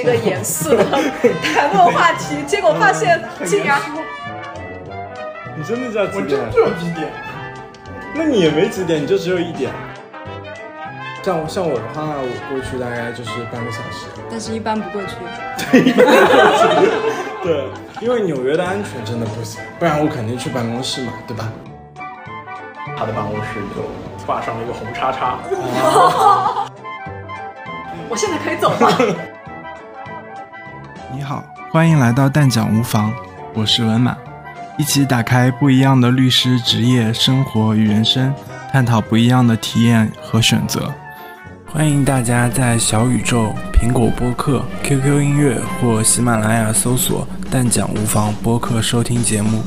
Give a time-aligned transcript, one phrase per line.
[0.00, 0.82] 是一个严肃的
[1.54, 3.78] 谈论话题，结果发现竟然
[5.56, 6.40] 你真的叫几点？
[6.50, 7.12] 就有几点。
[8.14, 9.70] 那你也没几点，你就只有一点。
[11.22, 14.06] 像像我的话，我过去大概就是半个小时。
[14.30, 15.16] 但是一般不过去。
[17.42, 17.68] 对，
[18.00, 21.52] 因为纽约的安全真的不行，不然我肯定去办公室嘛，对吧？
[22.96, 23.82] 他的办公室就
[24.26, 25.38] 挂上了一个红叉叉。
[28.08, 28.88] 我现在可以走吗？
[31.12, 33.12] 你好，欢迎来到蛋讲无妨，
[33.52, 34.16] 我是文满，
[34.78, 38.32] 一起打开不一样的律师职业、生活与人生，
[38.70, 40.92] 探讨不一样的体验和选择。
[41.66, 49.62] 欢迎大家在小宇宙、苹果播客、QQ 音乐或喜马拉雅搜索“蛋讲无妨”播客收听节目，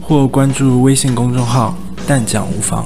[0.00, 1.76] 或关注微信公众号
[2.08, 2.84] “蛋讲无妨”。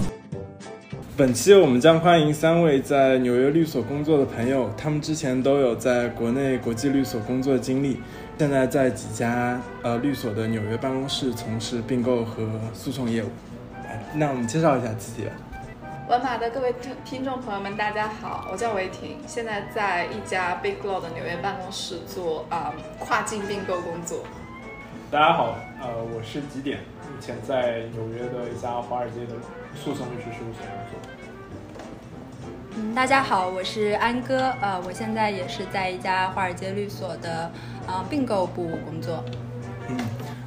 [1.17, 8.03] 本期我们将欢迎三位在纽约律所工作的朋友，他们之前都有在国内国际律所工作经历，
[8.37, 13.29] 现在在几家呃律所的纽约办公室从事并购和诉讼业务。
[14.13, 15.27] 那我们介绍一下自己。
[16.07, 24.19] 文马的各位听听众朋友们，大家好，我叫韦婷，现在在一家 Big Law 的纽约办公室做啊、跨境并购工作。
[25.11, 26.81] 大家好，呃，我是几点，
[27.17, 29.33] 目前在纽约的一家华尔街的
[29.75, 31.01] 诉讼律师事务所工作。
[32.77, 37.51] 嗯，大家好，我是安哥，呃，我现在也是在一家华尔街律所的
[37.87, 39.25] 呃并购部工作。
[39.89, 39.97] 嗯，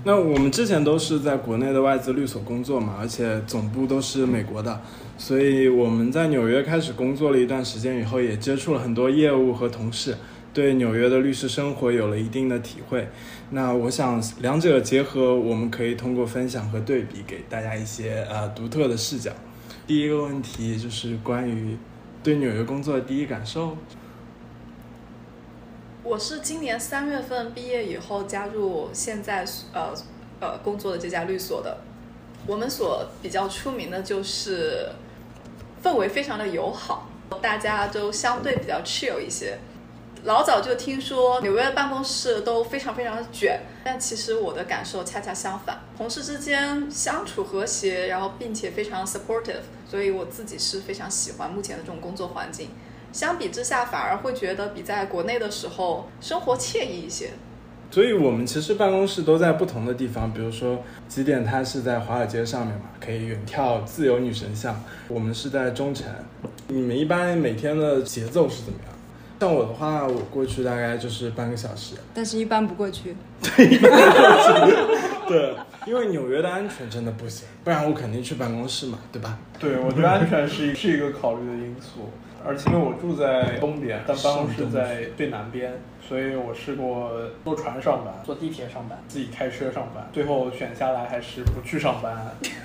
[0.04, 4.80] 那我们之前都是在国内的外资律所工作嘛，而且总部都是美国的，
[5.18, 10.16] 所以我们在纽约开始工作了一段时间以后，也接触了很多业务和同事，
[10.60, 13.08] 对纽约的律师生活有了一定的体会。
[13.52, 19.32] 那我想两者结合，我们可以通过分享和对比，给大家一些呃独特的视角。
[19.88, 21.78] 第一个问题就是关于
[22.22, 23.78] 对纽约工作的第一感受。
[26.04, 29.94] 我是今年三月份毕业以后加入现在呃
[30.42, 31.78] 呃工作的这家律所的。
[32.46, 34.90] 我们所比较出名的就是
[35.82, 37.08] 氛围非常的友好，
[37.42, 39.58] 大家都相对比较 chill 一些。
[40.26, 52.70] 老早就听说纽约的办公室都非常非常的卷，但其实我的感受恰恰相反，同事之间相处和谐，然后并且非常 supportive，所以我自己是非常喜欢目前的这种工作环境。
[53.14, 57.30] 相比之下，反而会觉得比在国内的时候生活惬意一些。
[57.90, 64.84] 所以我们其实办公室都在不同的地方，比如说几点，它是在华尔街上面嘛，可以远眺自由女神像。
[65.08, 66.08] 我们是在中城。
[66.68, 68.99] 你们一般每天的节奏是怎么样？
[69.40, 71.96] 像我的话，我过去大概就是半个小时。
[72.14, 73.16] 但是一般不过去。
[73.42, 73.80] 对，
[75.28, 75.56] 对
[75.86, 79.38] 因为纽约的安全真的不行，不然我肯定去办公室嘛，对吧？
[79.58, 82.10] 对，我觉得安全是是一个考虑的因素，
[82.46, 85.72] 而且因为我住在东边，但办公室在最南边，
[86.06, 87.12] 所以我试过
[87.46, 92.14] 坐船上班、坐地铁上班、自己开车上班，最后选下来还是不去上班，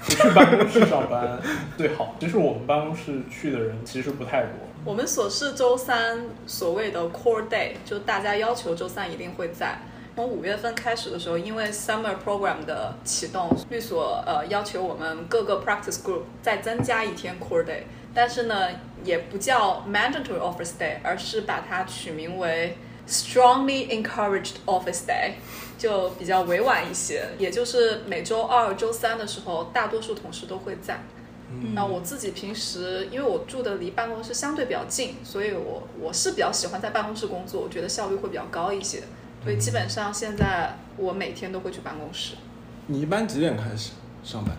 [0.03, 1.39] 不去办公室上班
[1.79, 2.17] 最好。
[2.19, 4.51] 其实我们办公室去的人其实不太多。
[4.87, 9.79] 我们所是周三所谓的 core day，就大家要求周三一定会在。
[10.15, 18.69] 从五月份开始的时候，因为 summer program 的启动，律所呃要求我们各个 practice group 再增加一天 core day，但是呢
[19.03, 22.77] 也不叫 mandatory office day，而是把它取名为
[23.09, 25.33] strongly encouraged office day，
[25.79, 27.27] 就比较委婉一些。
[27.39, 31.01] 也就是每周二、周三的时候，大多数同事都会在。
[31.75, 39.03] 那我自己平时因为我住的离办公室相对比较近，所以我我是比较喜欢在办公室工作，我觉得效率会比较高一些。
[39.43, 42.35] 所以基本上现在我每天都会去办公室。
[42.87, 43.93] 你一般几点开始
[44.23, 44.57] 上班？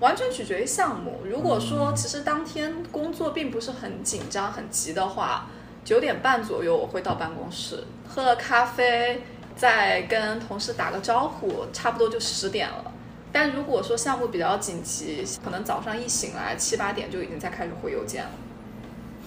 [0.00, 1.20] 完全取决于项目。
[1.24, 5.48] 如果说其实当天工作并不是很紧张、很急的话，
[5.84, 9.22] 九点半左右我会到办公室，喝了咖啡，
[9.56, 12.92] 再跟同事打个招呼，差不多就十点了。
[13.32, 18.30] 但如果说项目比较紧急，可能早上一醒来七八点就已经在开始回邮件了。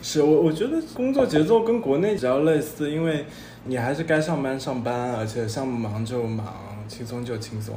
[0.02, 3.26] 是我我觉得工作节奏跟国内比较类似，因为
[3.66, 7.76] 你还是该上班上班，而且项目忙就忙，轻松就轻松。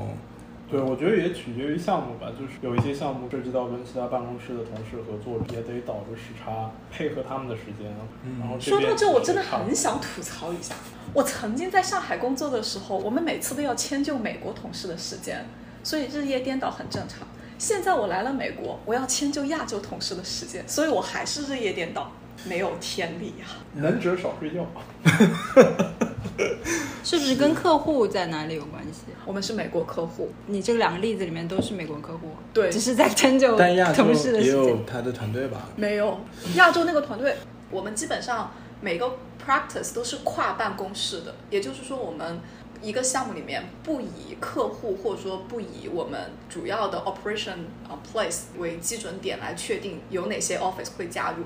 [0.71, 7.93] 对，我觉得也取决于项目吧，就是有一些项目涉及到跟其他办公室的同事合作，也得倒着时差配合他们的时间。
[8.41, 10.75] 然后说到这，我真的很想吐槽一下，
[11.13, 15.45] 我曾经在上海工作的时候，我们每次都要迁就美国同事的时间，
[15.85, 17.21] 所以日夜颠倒很正常。
[17.57, 22.11] 现在我来了美国，我要迁就亚洲同事的时间，所以我还是日夜颠倒，
[22.45, 24.67] 没有天理呀、能者少睡觉。
[27.05, 29.03] 是不是跟客户在哪里有关系？
[29.25, 34.87] 我们是美国客户，你这两个例子里面都是美国客户，对只是在迁就但亚洲同事的也有时间。
[34.87, 35.69] 他的团队吧？
[35.77, 36.19] 没有
[36.57, 37.37] 亚洲那个团队，
[37.71, 39.17] 我们基本上每个
[39.47, 42.41] practice 都是跨办公室的，也就是说我们。
[42.85, 51.45] 一个项目里面不以客户或者说不以我们主要的 operation 啊 place 为基准点来确定有哪些 office 会加入，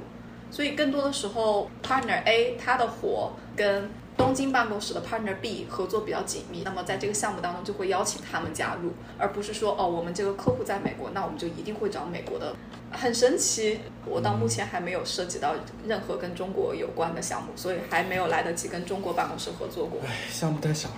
[0.51, 12.53] 所以更多的时候 partner A 他的活跟东京办公室的 partner B 合作比较紧密，那么在这个项目当中就会邀请他们加入，而不是说哦我们这个客户在美国，那我们就一定会找美国的。
[12.91, 15.55] 很神奇，我到目前还没有涉及到
[15.87, 20.01] 任何跟中国有关的项目，所以还没有来得及跟中国办公室合作过。
[20.05, 20.89] 唉，项目太少。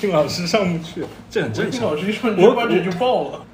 [0.00, 1.86] 听老师上不去，这很正常。
[1.88, 3.44] 老师一上，我 budget 就爆了。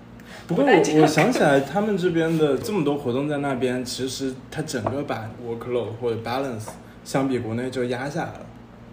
[0.46, 6.68] 不过我我想起来，他们这边的这么多活动在那边，其实他整个把 workload 或者 balance
[7.04, 8.46] 相比国内就压下来了。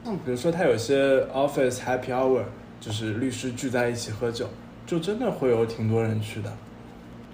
[0.04, 2.42] 像比如说，他有些 office happy hour，
[2.82, 4.50] 就是律师聚在一起喝酒，
[4.86, 6.52] 就真的会有挺多人去的。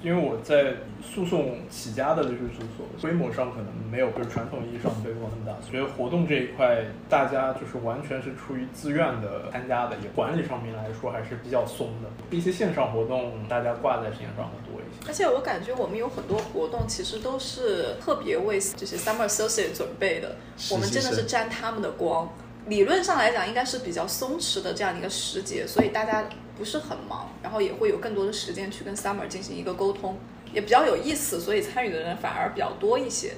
[0.02, 5.54] 因为我在诉讼起家的律师事务所，规模上可能没有就是传统意义上的规模那么大。
[5.66, 12.10] 所以活动这一块，大家就是完全是出于自愿的参加的，也管理上面来说还是比较松的。
[12.36, 15.10] 一些线上活动，大家挂在线上的多一些。
[15.10, 20.38] 而且我感觉我们有很多活动，其实都是特别为这些 summer associate 准备的。
[20.72, 22.30] 我们真的是沾他们的光。
[22.68, 26.24] 理论上来讲，应该是比较松弛的这样的一个时节，所以大家。
[26.60, 30.18] 不是很忙，然后也会有更多的时间去跟 Summer 进行一个沟通，
[30.54, 33.32] 也比较有意思，所以参与的人反而比较多一些。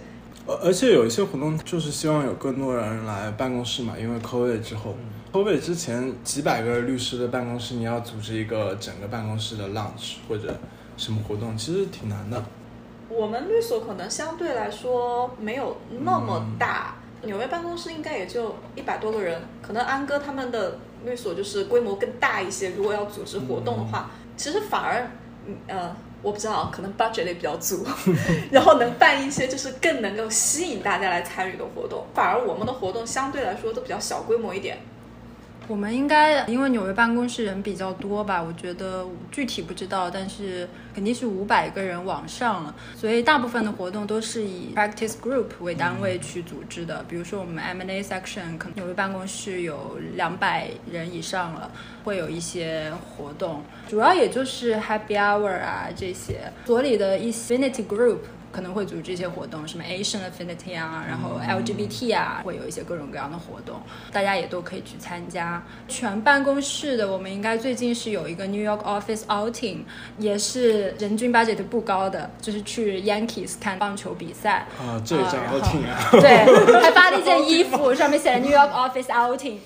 [0.48, 4.96] 而而且有一些活动就是希望有更多人来办公室嘛，因为 COVID 之后
[5.32, 10.58] ，COVID 之前几百个律师的办公室，你要组织一个整个办公室的 lunch 或者
[10.98, 12.44] 什么活动，其实挺难的。
[13.08, 20.80] 我们律所可能相对来说没有那么大，纽约办公室应该也就一百多个人，可能安哥他们的。
[21.06, 25.12] 律所就是规模更大一些，如果要组织活动的话，其实反而，
[25.68, 27.86] 呃，我不知道，可能 budget 也比较足，
[28.52, 32.06] 然后能办一些就是更能够吸引大家来参与的活动。
[32.14, 34.78] 反而我们的活动相对来说都比较小规模一点。
[35.72, 42.76] 我们应该因为纽约办公室人比较多吧，我觉得具体不知道，但是肯定是五百个人往上了。
[42.94, 47.06] 所以大部分的活动都是以 practice group 为单位去组织的。
[47.08, 51.72] 比如说我们 M&A section 可能纽约办公室有两百人以上了，
[52.04, 56.52] 会有一些活动，主要也就是 happy hour 啊这些。
[56.66, 58.18] 所里的一些 affinity group。
[58.52, 63.82] 可能会组织一些活动，什么 Asian Affinity 啊，然后 LGBT 啊，会有一些各种各样的活动，
[64.12, 65.64] 大家也都可以去参加。
[65.88, 69.80] 全办公室的，我们应该最近是有一个 New York Office Outing，
[70.18, 74.66] 也是人均 budget 不高的，就是去 Yankees 看棒球比赛。
[74.80, 76.10] 啊，这叫 outing 啊！
[76.12, 79.58] 对，还发了一件衣服，上面写着 New York Office Outing。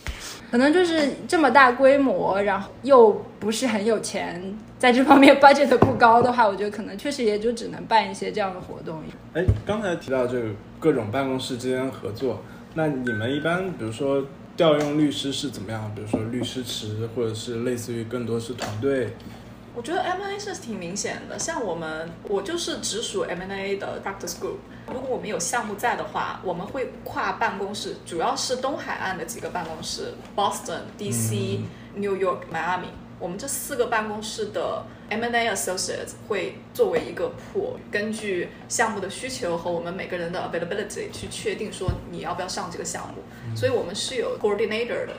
[0.51, 9.01] 可能就是这么大规模，然后又不是很有钱，在这方面 budget 不高的话，我觉得可能确实也就只能办一些这样的活动。
[9.33, 10.50] 哎，刚才提到这个
[10.80, 12.42] 各种办公室之间合作，
[12.74, 14.25] 那你们一般比如说
[14.57, 15.92] 调用律师是怎么样？
[15.95, 19.13] 比如说律师池，或者是类似于更多是团队？
[19.74, 24.56] 我觉得 M&A 是挺明显的，像我们，我就是直属 M&A 的 practice group。
[24.88, 31.60] 如果我们有项目在的话，我们会跨办公室，主要是东海岸的几个办公室，Boston、DC、
[31.95, 32.88] New York、Miami。
[33.19, 43.23] 我们这四个办公室的 M&A associates 会作为一个 pool，根据项目的需求和我们每个人的 availability 去确定说你要不要上这个项目。
[43.56, 45.13] 所以我们是有 coordinator 的。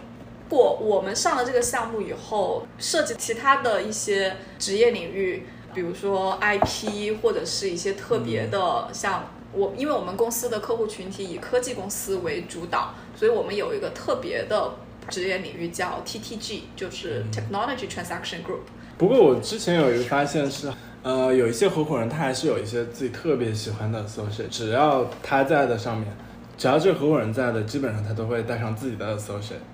[0.49, 5.45] 过我们上了这个项目以后，涉及其他的一些职业领域，
[5.75, 14.75] 比如说 IP 或者是一些特别的，像我，因为我们公司的客户群体以科技公司为主导，所以我们有一个特别的
[15.09, 18.67] 职业领域叫 TTG，就是 Technology Transaction Group。
[18.99, 20.73] 不过我之前有一个发现是，
[21.03, 26.09] 呃，有一些合伙人他还是有一些自己特别喜欢的 associate，只要他在的上面，
[26.57, 29.65] 只要这个合伙人在的，基本上他都会带上自己的 associate。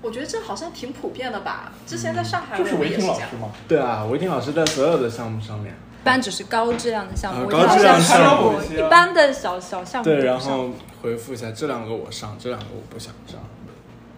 [0.00, 1.72] 我觉得这好像挺普遍的吧？
[1.86, 3.50] 之前在上海就是韦霆老师吗？
[3.68, 10.04] 对啊，韦婷老师在所有的项目上面，一般只是高质量的项目，高质量项目，一般的小小项目。
[10.04, 13.40] 对，然后回复一下，这两个我上，这两个我不想上。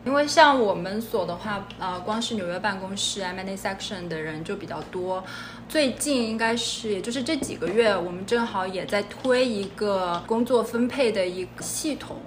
[0.07, 5.23] 因为像我们所的话，呃，光是纽约办公室 M&A section 的人就比较多。
[5.69, 12.19] 最近应该是，也就是这几个月，我们正好也在推一个工作分配的一个系统。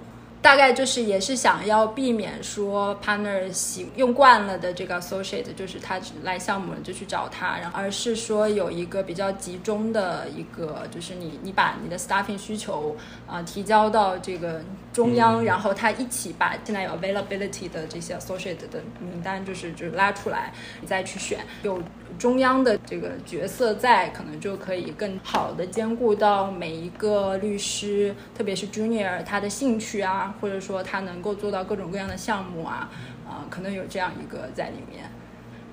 [0.42, 21.40] 大概就是也是想要避免说 partner 习用惯了的这个 associate，就是他来项目了就去找他，然后而是说有一个比较集中的一个，就是你你把你的 staffing 需求啊提交到这个中央，然后他一起把现在有 availability 的这些 associate 的名单就是就是拉出来，你再去选。
[21.62, 21.82] 有
[22.20, 32.90] 中央的这个角色在，可能就可以更好的兼顾到每一个律师，特别是 junior 他的兴趣啊，或者说他能够做到各种各样的项目啊，
[33.26, 35.10] 啊、可能有这样一个在里面。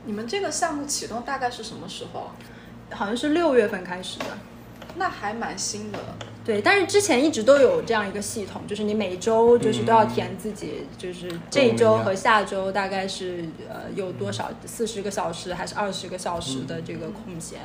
[0.05, 2.31] 你们这个项目启动大概是什么时候？
[2.91, 4.25] 好像是六月份开始的，
[4.95, 5.99] 那还蛮新的。
[6.47, 17.59] 对，但是之前一直都有这样一个系统，就是你每周就是都要填自己，就是这一周和下周大概是呃有多少四十个小时还是二十个小时的这个空闲。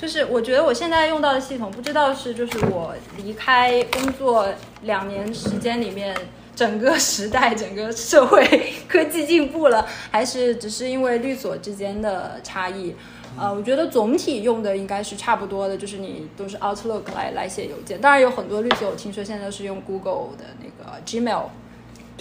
[0.00, 4.46] 就是我觉得我现在用到的系统，不知道是就是我离开工作
[4.82, 6.16] 两年时间里面，
[6.54, 12.94] 整个时代、整个社会科技进步了，还是只是因为律所之间的差异。
[13.38, 18.00] 呃，我觉得总体用的应该是差不多的，就是你都是 Outlook 来来写邮件。
[18.00, 21.44] 当然有很多律所，我听说现在是用 Google 的那个 Gmail，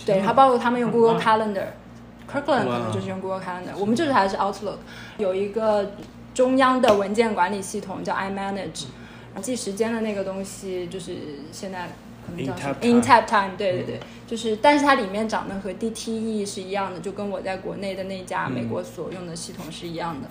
[0.05, 4.77] 对，还包括他们用 Google Calendar，Kirkland 可能就是用 Google Calendar，我们这是还是 Outlook，
[5.17, 5.93] 有一个
[6.33, 8.85] 中央的文件管理系统叫 iManage，
[9.41, 11.15] 记时间的那个东西就是
[11.51, 11.89] 现在
[12.25, 20.27] 可能叫什么 In In Tap Tap Time，对对对，就是但是它里面长得和 DTE 是一样的，就跟我在国内的那家美国所用的系统是一样的。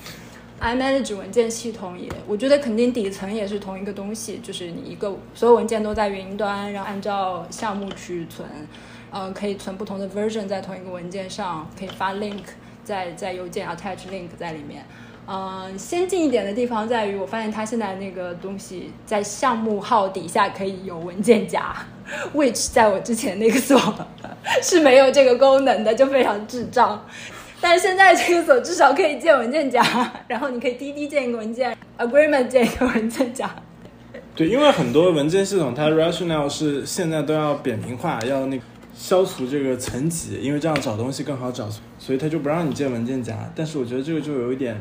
[0.61, 8.47] iManage 文件系统也，我觉得肯定底层也是同一个东西，就是你一个所有文件都在云端，然后按照项目去存，
[9.11, 12.43] 呃，可以存不同的 version 在同一个文件上，可以发 link
[12.83, 14.85] 在在邮件 attach link 在里面。
[15.27, 21.77] 呃，先进一点的地方在于，我发现它现在那个东西在项目号底下可以有文件夹
[22.35, 23.79] ，which 在我之前那个 所
[24.63, 27.05] 是没有这个功能的，就非常智障。
[27.61, 29.83] 但是现在这个锁至少可以建文件夹，
[30.29, 33.51] 然后你可以滴滴建一个文件，agreement 建一个文件夹。
[34.37, 38.63] 对，因为很多文件系统它 rationale 是现在都要扁平化，要那个
[38.95, 43.35] 消除这个层级，因为这样找东西更好找，所以它就不让你建文件夹。
[43.57, 44.81] 但是我觉得这个就有一点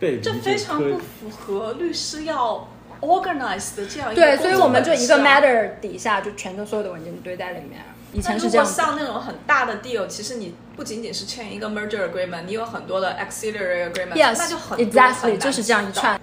[0.00, 2.68] 被这非常不符合律师要
[3.00, 7.80] organize 的这样一个对，所以我们就一个 matter 底下就全都所有的文件堆在里面。
[8.12, 8.82] 以前那如果是这样子的。
[8.82, 16.20] 像那种很大的 deal，其实你不仅仅是签一个 merger agreement，你有很多的 auxiliary agreement，Yes, 那就很多 exactly，很就是这样一知道串。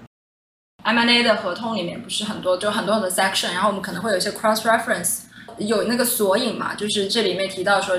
[0.83, 5.19] M&A 的合同里面不是很多，就很多的 section，然后我们可能会有一些 cross reference，
[5.57, 7.95] 有那个索引嘛，就是这里面提到说，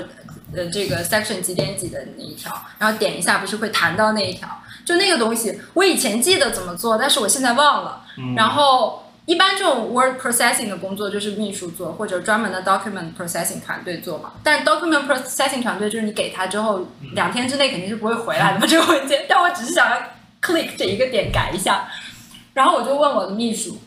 [0.55, 4.49] 呃，这个 section 几点几的那一条，然后点一下不是会弹到那一条，
[4.83, 8.03] 就那个东西，我以前记得怎么做，但是我现在忘了。
[8.35, 14.33] 然后一般这种 word processing 的工作就是秘书做，或者专门的 document processing 团队做嘛。
[14.43, 19.25] 但 document processing 团队就是你给他之后，两天之内肯定是不会回来的嘛，这个文件。
[19.29, 19.97] 但我只是想要
[20.41, 21.87] click 这一个点改一下，
[22.53, 23.77] 然后我就问我的秘书。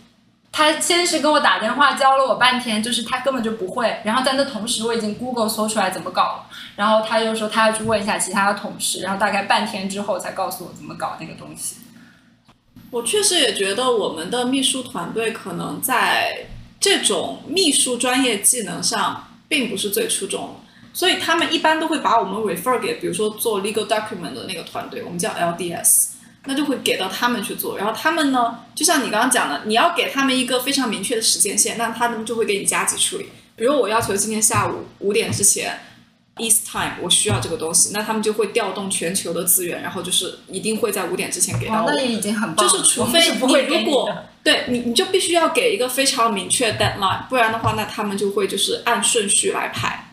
[0.56, 3.98] 他先是跟我打电话教了我半天，就是他根本就不会。
[4.04, 6.46] 然后在那同时，我已经 Google 搜出来怎么搞了。
[6.76, 11.78] 然后他又说他要去问一下其他的同事，然后大概半天之后才告诉我怎么搞那个东西。
[12.94, 16.46] 我确实也觉得我们的秘书团队可能在
[16.78, 20.60] 这种秘书专业技能上并不是最出众，
[20.92, 26.10] 所以他们一般都会把我们 refer 给，比如说做 legal document 的那个团队，我们叫 LDS，
[26.44, 27.76] 那就会给到他们去做。
[27.76, 33.30] 然后他们呢，就像你刚刚讲的，你要给他们一个非常明确的时间线，那他们就会给你加急处理。
[33.56, 35.80] 比如我要求今天下午五点之前
[36.36, 41.90] East Time 我需要这个东西，那他们就会调动全球的资源，然后就是一定会在五点之前给到我。
[41.90, 44.12] 那也已经很棒了，就是除非是不会你如果。
[44.42, 50.10] 对你，你就必须要给一个非常明确的 deadline，不然的话，那他们就会就是按顺序来排。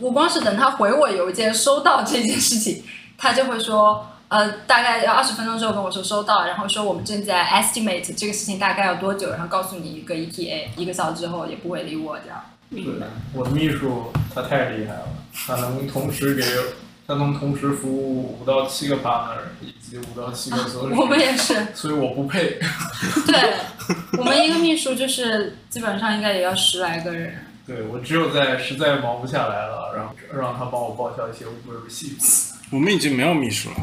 [0.00, 2.82] 我光是等他回我邮件收到这件事情，
[3.18, 12.42] 他就会说，呃，大概要二十分钟之后跟我说收到，然后说我们正在 estimate 这个事情大概要多久，然后告诉你一个 ETA，一个小时之后也不会理我这样。
[12.70, 12.82] 对，
[13.34, 16.42] 我的秘书他太厉害了，他能同时给，
[17.06, 22.58] 他能同时服务五到七个 partner 以及五到七个 social，、我们也是，所以我不配。
[23.26, 23.54] 对，
[24.18, 27.46] 我们一个秘书就是基本上应该也要十来个人。
[27.66, 32.50] 对我只有在实在忙不下来了，然后让他帮我报销一些 word receipts。
[32.70, 33.76] 我们已经没有秘书了，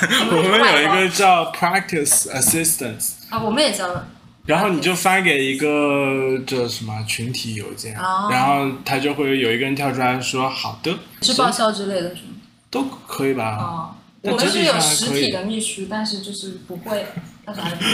[0.30, 4.08] 我们有一个叫 practice assistants，啊，我们也交了。
[4.46, 12.36] 然后你就发给一个这什么群体邮件，哦然后他就会有一个人跳出来说好的，是报销之类的，是吗？
[12.70, 13.56] 都可以吧？
[13.58, 17.06] 哦，我们是有实体的秘书，但是就是不会，
[17.44, 17.88] 但是还是不会。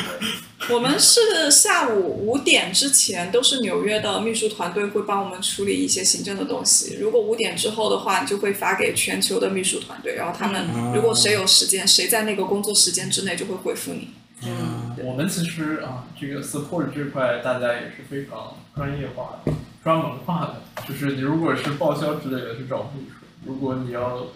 [0.75, 6.97] 我们是下午五点之前都是纽约的秘书团队会帮我们处理一些行政的东西。
[7.01, 14.09] 如果五点之后的话，你就会发给全球的秘书团队，然后他们嗯如果谁有时间，谁在那个工作时间之内就会回复你。
[14.45, 19.53] 嗯，我们其实啊，这个 support 这块大家也是非常专业化的、
[19.85, 20.85] 专门化的。
[20.87, 24.27] 就是你如果是报销之类的，是找秘书；如果你要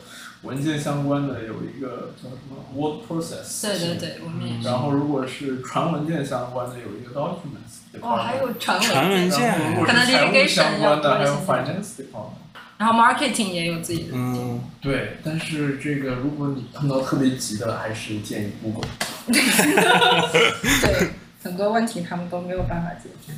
[0.43, 3.63] 文件相关的，有一个叫什么 Word Process。
[3.63, 4.69] 对对对，我们也是。
[4.69, 8.01] 然后如果是传文件相关的，有一个 Documents。
[8.01, 12.46] 哦，还有传传文件可能是财务相关的，还有 Finance Department。
[12.79, 14.11] 然后 marketing 也有自己的。
[14.13, 18.89] 嗯，对，但是这个如果你碰到特别急的，还是建议 Google。
[19.27, 21.11] 对，
[21.43, 23.33] 很多问题他们都没有办法解决。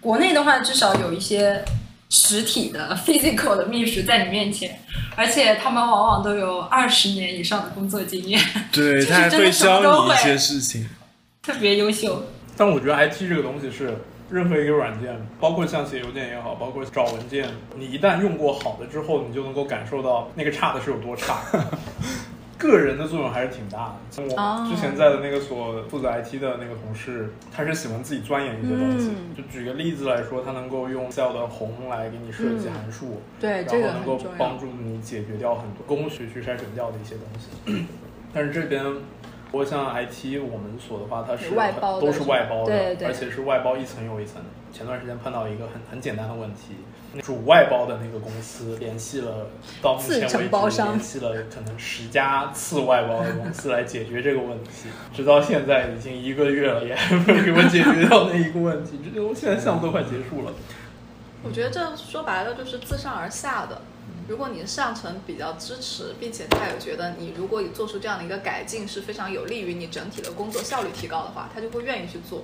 [0.00, 1.64] 国内的话，至少有一些
[2.08, 4.78] 实体的 physical 的秘书在你面前，
[5.16, 8.40] 而且他们往往都有二十年以上的工作经验，
[8.72, 10.88] 对，就是他还真的会教什么都会你一些事情。
[11.42, 12.24] 特别优秀。
[12.56, 13.98] 但我觉得 IT 这个东西是
[14.30, 21.40] 任何一个软件，包括像写邮件也好，包括找文件，你一旦用过好的之后，你就能够感受到那个差的是有多差。
[22.58, 24.22] 个人的作用还是挺大的。
[24.22, 29.10] 我之前在的那个所负责 IT 的那个同事，他是喜欢自己钻研一些东西。
[29.10, 34.58] 嗯就举个例子来说，他能够用 Excel 的宏来给你设计嗯函数，对，然后能够帮。
[34.58, 37.86] 助你解决掉很多工序去筛选掉的一些东西。
[38.32, 38.82] 但是这边，
[39.50, 44.42] 不过像 IT 我们所的话，它是外包的都是外包的，对对而且是外包一层又一层。
[44.72, 46.74] 前段时间碰到一个很很简单的问题，
[47.22, 49.46] 主外包的那个公司联系了，
[49.80, 59.00] 到目前为止联系了可能十家次外包的公司来解决这个问题，直到现在已经一个月了，也还没有给我解决掉那一个问题。
[59.02, 60.52] 这个我现在项目都快结束了。
[61.42, 63.80] 我觉得这说白了就是自上而下的。
[64.28, 72.42] 如果你的上层比较支持，并且他也觉得你如果做出这样的一个改进是非常有利于你整体的工作效率提高的话，他就会愿意去做。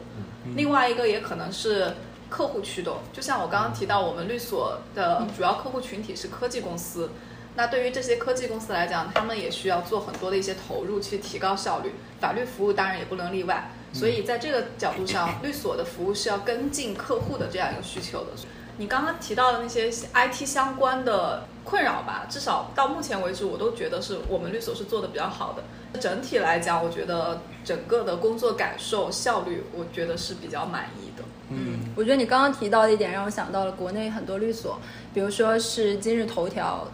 [0.55, 1.95] 另外一个也可能是
[2.31, 7.11] 客户驱动，就像我刚刚提到，我们律所的主要客户群体是科技公司。
[7.55, 13.71] 那对于这些科技公司来讲，他们也需要做很多的一些投入去提高效率，法律服务当然也不能例外。
[13.93, 18.31] 所以在这个角度上，律所的服务是要跟进客户的这样一个需求的。
[18.79, 25.63] 你刚刚提到的那些 IT 相关的困扰吧，至少到目前为止，我都觉得是我们律所是做的比较好的。
[26.01, 31.25] 整体来讲，我觉得整个的工作感受、效率，我觉得是比较满意的。
[31.51, 34.79] 嗯，我觉得你刚刚提到的一点让我想到了国内很多律所，
[35.13, 36.87] 比如说是今日头条。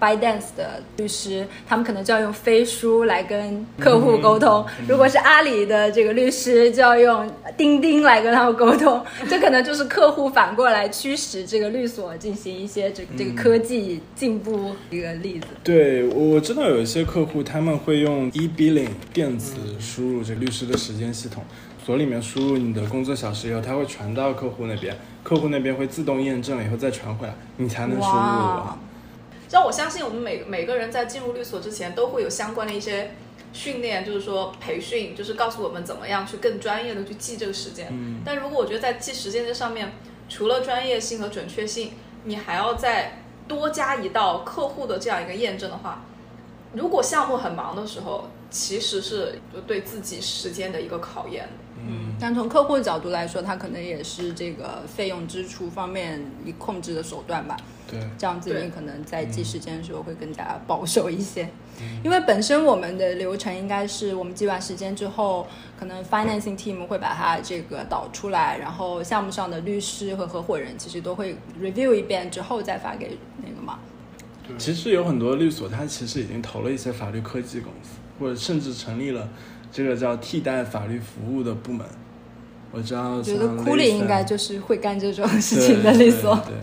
[0.00, 9.02] ByteDance 的律师，他们可能就要用飞书来跟客户沟通；如果是阿里的这个律师，就要用钉钉来跟他们沟通。
[9.28, 15.46] 这可能就是客户反过来驱使这个律所进行一些这个这个科技进步一个例子。
[15.64, 21.42] 对，我我知道有一些客户他们会用 e-billing 电子输入这个律师的时间系统，
[21.84, 28.12] 所里面输入你的工作小时以后，它会传到客户那边，客户那边会自动验证了以后再传回来，你才能输入
[29.46, 29.52] 哇完。
[29.52, 33.12] 让我相信，我们每每个人在进入律所之前，都会有相关的一些
[33.52, 37.88] 训练，就是说培训，就是告诉我们怎么样去更专业的去记这个时间。
[37.90, 39.92] 嗯但如果我觉得在记时间这上面，
[40.28, 41.92] 除了专业性和准确性，
[42.24, 46.02] 你还要再多加一道客户的这样一个验证的话，
[46.72, 51.48] 如果项目很忙的时候，其实是就对自己时间的一个考验。
[51.88, 57.56] 嗯，但从客户的角度来说，他可能也是这个费用支出方面一控制的手段吧。
[57.88, 61.48] 对，这样子你可能在记时间的时候会更加保守一些，
[62.02, 65.46] 因为本身我们的流程应该是我们记完时间之后，
[65.78, 73.78] 可能 financing team 会把它这个导出来，然后项目上的律师和合伙人其实都会 review 一遍之后再发给那个嘛。
[74.58, 79.28] 其实有很多律所，它其实已经投了一些法律科技公司，或者甚至成立了
[79.72, 81.86] 这个叫替代法律服务的部门。
[82.72, 86.34] 我知道，觉得库里应该就是会干这种事情的律所。
[86.46, 86.54] 对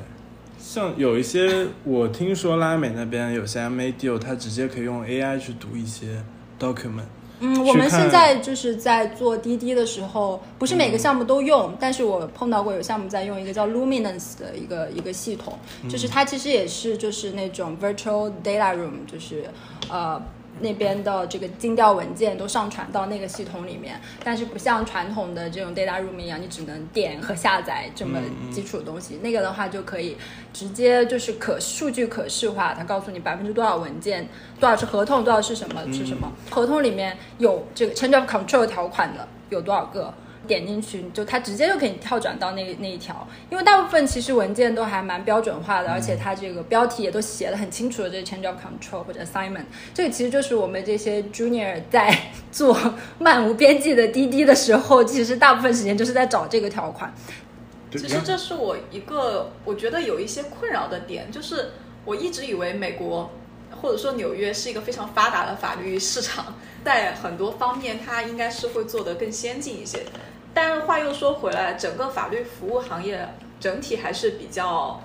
[0.59, 6.23] 像有一些，我听说拉美那边有些 MA deal，它直接可以用 AI 去读一些
[6.59, 7.05] document。
[7.39, 15.57] 嗯，我们现在就是在做滴滴的时候，不是每个项目都用，但是我碰到过有项目在用一个叫 Luminance 的一个一个系统，
[15.89, 19.45] 就是它其实也是就是那种 virtual data room，就是
[19.89, 20.21] 呃。
[20.59, 28.19] 那边的这个精调文件都上传到那个系统里面，但是不像传统的这种 data room 一样，你只能点和下载这么
[28.51, 29.19] 基础的东西。
[29.21, 30.15] 那个的话就可以
[30.53, 34.27] 直接就是可数据可视化，它告诉你百分之多少文件，
[34.59, 36.31] 多少是合同，多少是什么是什么。
[36.49, 40.13] 合同里面有这个 change of control 条款的有多少个？
[40.47, 52.17] 点进去，就它直接就可以跳转到那那一条，因为大部分其实文件都还蛮标准化的，而且它这个标题也都写的很清楚的，这个 change of control 或者 assignment，这个其实就是我们这些 junior 在
[52.51, 52.77] 做
[53.19, 57.13] 漫无边际的滴滴的时候，其实大部分时间就是在找这个条款。
[57.91, 61.69] 其实这是我一个我觉得有一些困扰的点，就是
[62.03, 63.32] 我一直以为美国
[63.79, 69.99] 或者说纽约是一个非常发达的法律市场，在很多方面它应该是会做得更先进一些。
[70.53, 73.27] 但是话又说回来，整个法律服务行业
[73.59, 75.01] 整体还是比较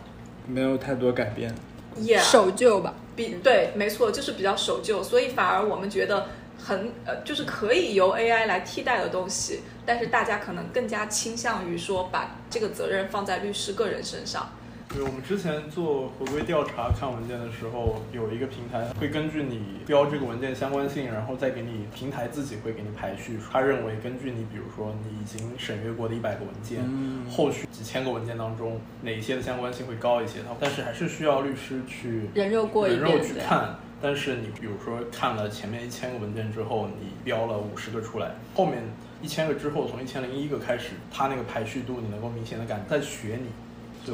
[0.46, 1.54] 没有太多改变。
[1.98, 6.26] ，yeah，守旧吧，比对，没错，就是比较守旧，所以反而我们觉得
[6.58, 14.50] 很呃，就是可以由 AI 来替代的东西，但是大家可能更加倾向于说把这个责任放在律师个人身上。
[14.88, 23.38] 对，我们之前做合规调查看文件的时候，有一个平台会根据你标这个文件相关性，然后再给你平台自己会给你排序。
[23.52, 26.82] 他认为根据你，比如说你已经审阅过的一百个文件，
[27.30, 30.40] 后续几千个文件当中哪一些的相关性会高一些？
[30.40, 33.76] 他但是还是需要律师去人肉过一遍人肉去看。
[34.00, 38.82] 但是你比如说看了前面一千个文件之后，你标了五十个出来，后面
[39.20, 43.48] 一千个之后，从一千零一个开始，它那个排序度你能够明显的感在学你。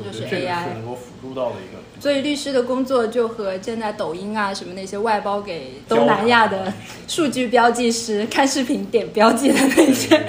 [0.03, 1.83] 对，我觉得就是这个 AI 是能够辅助到的一个。
[2.01, 6.73] 所以律师的工作就和现在抖音啊什么那些外包给东南亚的
[7.07, 10.23] 数据标记师看视频点标记的那些，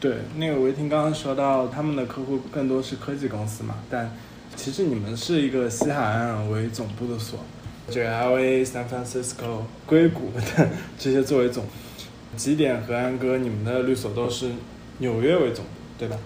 [0.00, 4.16] 对，那个维婷刚刚说到他们的客户更多是科技公司嘛，但
[4.56, 7.38] 其实你们是一个西海岸为总部的所，
[7.88, 10.68] 就 L A、San Francisco、硅谷的
[10.98, 11.64] 这些作为总，
[12.36, 14.50] 极点和安哥，你们的律所都是
[14.98, 16.16] 纽约为总部，对吧？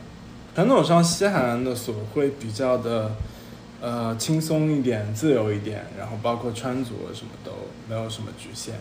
[0.56, 3.14] 传统上西海岸的所会比较的
[3.78, 7.52] 呃轻松一点、自由一点，然后包括穿着什么都
[7.86, 8.76] 没有什么局限。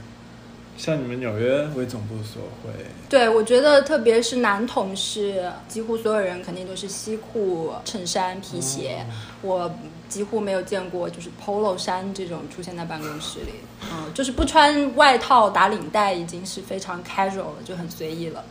[0.78, 2.72] 像你们纽约为总部所会
[3.10, 9.06] 对我觉得特别是男同事，几乎所有人肯定都是西裤、衬衫、皮鞋，
[9.42, 9.70] 我
[10.08, 13.52] 几乎没有见过就是 polo 衫这种出现在办公室里，
[13.92, 18.42] 嗯，就是不穿外套打领带已经是非常 casual 了，就很随意了。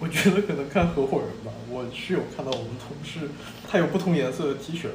[0.00, 3.28] 我觉得可能看合伙人吧，我是有看到我们同事
[3.68, 4.88] 他有不同颜色的 T 恤，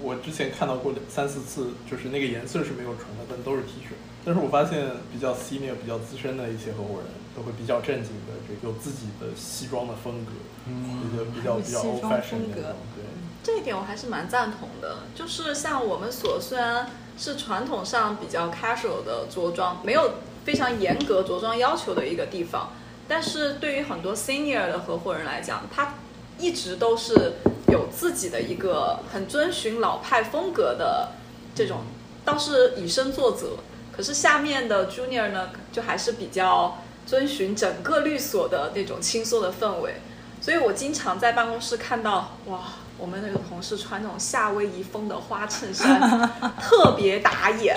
[0.00, 3.94] 我之前看到过两三四次，就是那个颜色是没有重的，但都是 T 恤。
[4.24, 10.32] 但是我发现比较 senior、比较资深的一些合伙人都会比较正经的，这个有自己的西装的风格，
[10.66, 13.04] 嗯一个比较比较西 old 装 fashion 风格那种，对。
[13.42, 16.86] 这一点我还是蛮赞同的，就是像我们所虽然
[17.18, 20.14] 是传统上比较 casual 的着装，没有
[20.44, 22.72] 非常严格着装要求的一个地方，
[23.06, 25.94] 但是对于很多 senior 的合伙人来讲，他
[26.38, 27.34] 一直都是
[27.68, 31.10] 有自己的一个很遵循老派风格的
[31.54, 31.82] 这种，
[32.24, 33.58] 倒是以身作则。
[33.96, 40.00] 可是下面的 junior 呢，就还是比较遵循整个律所的那种轻松的氛围。
[40.40, 42.60] 所以我经常在办公室看到，哇，
[42.98, 46.00] 我们那个同事穿那种夏威夷风的花衬衫，
[46.60, 47.76] 特别打眼，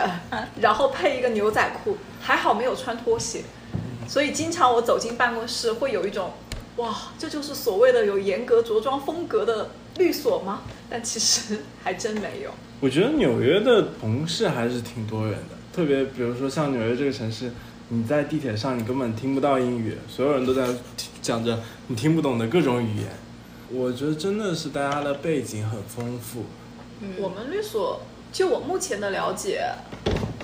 [0.60, 3.44] 然后配一个牛仔裤，还好没有穿拖鞋。
[4.08, 6.32] 所以经常我走进办公室，会有一种，
[6.78, 10.62] 哇，这就是所谓的有严格着装风格的律所吗？
[10.90, 12.52] 但其实还真没有。
[12.80, 17.52] 我觉得纽约的同事还是挺多元的，特别比如说像纽约这个城市，
[17.90, 20.68] 你在地铁上你根本听不到英语，所有人都在
[21.22, 23.08] 讲着你听不懂的各种语言。
[23.70, 26.46] 我觉得真的是大家的背景很丰富。
[27.02, 29.62] 嗯我们律所，就我目前的了解，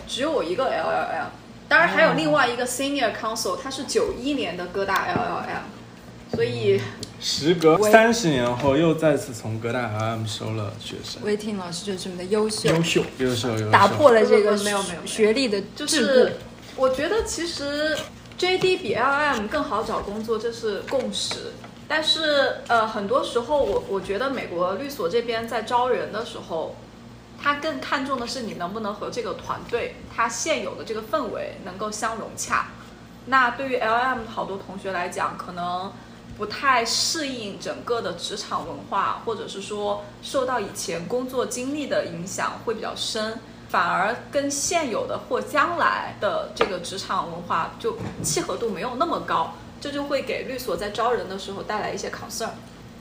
[0.07, 1.27] 只有我一个 LLM，
[1.73, 6.79] 当然还有另外一个 Senior Counsel，他是九一年的哥大 LLM，所以
[7.19, 13.71] 时隔喂三十年后，又再次从哥大 LM 收了学生，魏婷老师就这么的优秀，优秀，优秀优秀。
[13.71, 15.65] 打破了这个没有没有没有学历的桎梏。
[15.77, 16.33] 就是
[16.75, 17.97] 我觉得其实
[18.37, 21.53] JD 比 LLM 更好找工作，这是共识。
[21.87, 26.75] 但是呃，很多时候我我觉得美国律所这边在招人的时候，
[27.43, 32.67] 他更看重的是你能不能和这个团队他现有的这个氛围能够相融洽。
[33.25, 35.91] 那对于 LM 好多同学来讲，可能
[36.37, 52.51] 不太适应整个的职场文化，或者是说受到以前工作经历的影响会比较深，反而跟现有的或将来的这个职场文化就契合度没有那么高，这就会给律所在招人的时候带来一些 concern。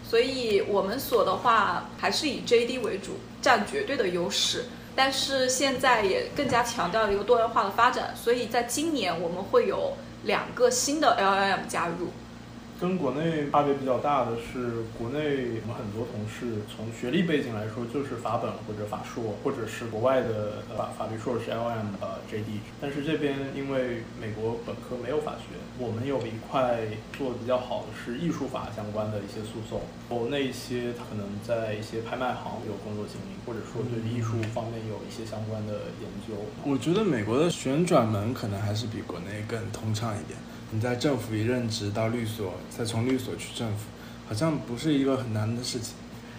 [0.09, 4.65] 所以我们所的话还是以 JD 为主，占绝对的优势。
[4.95, 12.09] 但是现在也更加强调一个多元化的发展，所以在今年我们会有两个新的 LLM 加入。
[12.83, 22.59] 跟国内差别比较大的是，国内我们很多同事从学历背景来说就是法本或者法硕，或者是国外的法法律硕士 LM 呃 JD。
[22.81, 26.83] 但是这边因为美国本科没有法学，我们有一块
[27.17, 36.35] 做的比较好的是艺术法相关的一些诉讼，有那一些他可能在一些拍卖行有工作经历，或者说对艺术方面有一些相关的研究。
[36.67, 40.35] 我觉得美国的旋转门可能还是比国内更通畅一点。
[40.75, 43.85] 你在政府一任职到律所，再从律所去政府，
[44.27, 45.95] 好像不是一个很难的事情。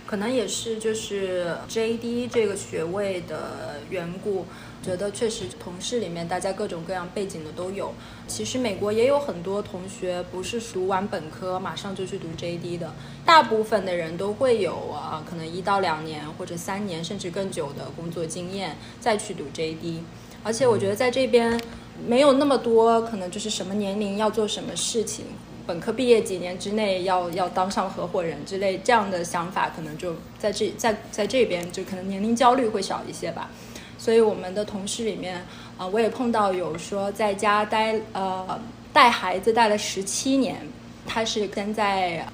[0.07, 4.45] 可能也是就是 JD 这个学位的缘故，
[4.83, 7.93] 觉得确实同事里面大家各种各样背景的都有。
[8.27, 12.91] 其实美国也有很多同学不是读完本科马上就去读 JD 的，
[13.23, 19.99] 大部分的人都会有啊，可能一到两年或者三年甚至更久的工作经验再去读 JD。
[20.43, 21.59] 而且我觉得在这边
[22.07, 25.25] 没有那么多可能就是什么年龄要做什么事情。
[25.65, 33.49] 本科毕业几年之内要要当上合伙人之类这样的想法，可能就在这在在这边就可能年龄焦虑会少一些吧。
[33.97, 35.45] 所以我们的同事里面，
[35.77, 38.59] 啊，我也碰到有说在家待呃
[38.91, 40.67] 带孩子带了十七年，
[41.07, 42.27] 他是跟在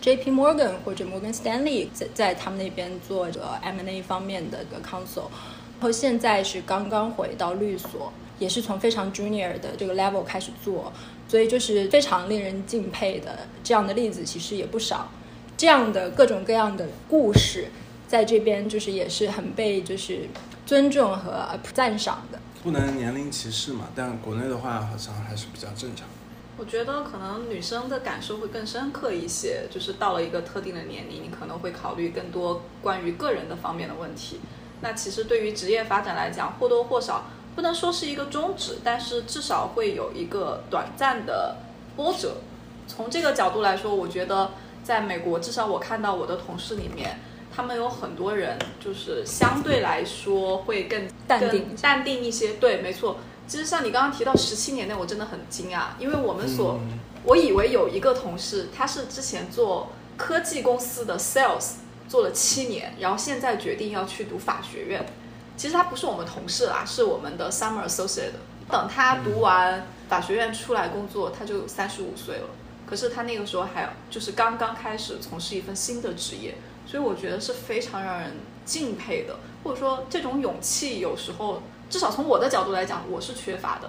[0.00, 0.30] J.P.
[0.30, 5.26] Morgan 或者 Morgan Stanley 在在他们那边做着 M&A 方面的个 counsel，
[5.80, 10.92] 然后现在是刚刚回到律所，也是从非常 junior 的这个 level 开始做。
[11.28, 15.10] 所以就是非常令人敬佩的这样的例子，其实也不少。
[15.56, 17.66] 这样的各种各样的故事，
[18.06, 20.28] 在这边就是也是很被就是
[20.64, 22.38] 尊重和赞赏的。
[22.62, 26.06] 不能年龄歧视嘛，但国内的话好像还是比较正常。
[26.56, 34.38] 我觉得可能女生的感受会更深刻一些，就是到了一个特定的年龄，你可能会考虑更多关于个人的方面的问题。
[34.80, 37.24] 那其实对于职业发展来讲，或多或少。
[37.56, 41.56] 不能说是一个终止，但是至少会有一个短暂的
[41.96, 42.36] 波折。
[42.86, 44.52] 从这个角度来说，我觉得
[44.84, 47.18] 在美国，至少我看到我的同事里面，
[47.52, 52.52] 他们有很多人就是相对来说会更淡定淡定一些。
[52.60, 53.16] 对，没错。
[53.48, 56.78] 其实像你刚刚提到十七年内，我真的很惊讶，因为我们所
[57.24, 59.88] 我以为有一个同事，他是之前做
[60.18, 65.06] 科技公司的 sales 做了七年，然后现在决定要去读法学院。
[65.56, 68.32] 其实他不是我们同事啦，是我们的 summer associate。
[68.68, 72.48] 等他读完法学院出来工作，他就三十五岁了。
[72.84, 78.32] 可是他那个时候还就是刚刚开始从事一份新的职业，所以我觉得是非常让人
[78.64, 83.88] 敬佩的，或者说这种勇气有时候至少从我的角度来讲，我是缺乏的。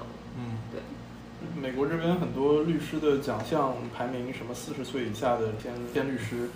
[1.67, 6.49] 美国这边很多律师的奖项排名，什么四十岁以下的偏偏律师，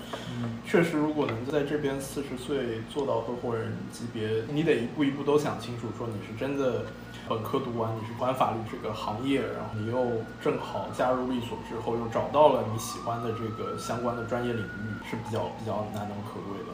[0.66, 6.86] 确实，如果能在这边四十岁做到合伙人级别，你得一步一步都想清楚，说你是真的
[7.28, 16.72] 本科读完，你是管法律这个行业，然后你又正好加入律所之后，又找到了你喜欢的这个相关的专业领域，是比较比较难能可贵的。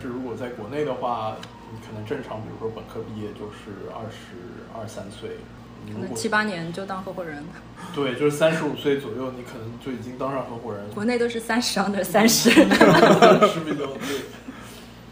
[0.00, 1.36] 是如果在国内的话，
[1.70, 4.32] 你可能正常，比如说本科毕业就是二十
[4.74, 5.36] 二三岁。
[5.92, 7.44] 可能七八年就当合伙人，
[7.94, 10.88] 对，就是三十五岁左右，你可能就已经当上合伙人。
[10.94, 14.20] 国内都是三十 under 三十，是比较对。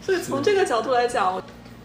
[0.01, 1.41] 所以从这个角度来讲，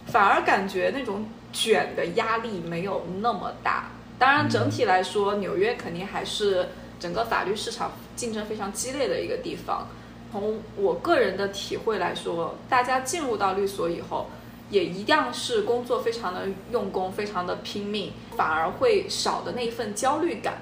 [0.07, 3.91] 反而感觉那种卷的压力没有那么大。
[4.19, 6.69] 当然，整体来说，纽约肯定还是
[7.01, 9.89] 整个法律市场竞争非常激烈的一个地方。
[10.31, 14.29] 从我个人的体会来说，大家进入到律所以后。
[14.75, 20.55] 也一样是工作非常的用功，非常的拼命，反而会少的那一份焦虑感。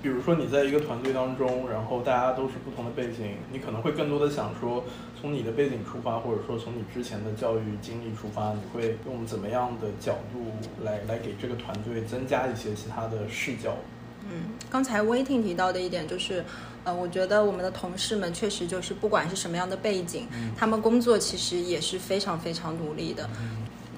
[0.00, 4.84] 比如说你在一个团队当中，然后大家都是不同的背景，你可能会更多的想说，
[5.20, 10.46] 从你的背景出发，或者说从你之前的教育经历出发，你会用怎么样的角度
[10.84, 13.74] 来来给这个团队增加一些其他的视角？
[14.30, 16.44] 嗯，刚才 waiting 提到的一点就是。
[16.88, 23.28] 呃，我觉得我们的同事们确实就是不管是什么样的背景，他们工作其实也是非常非常努力的。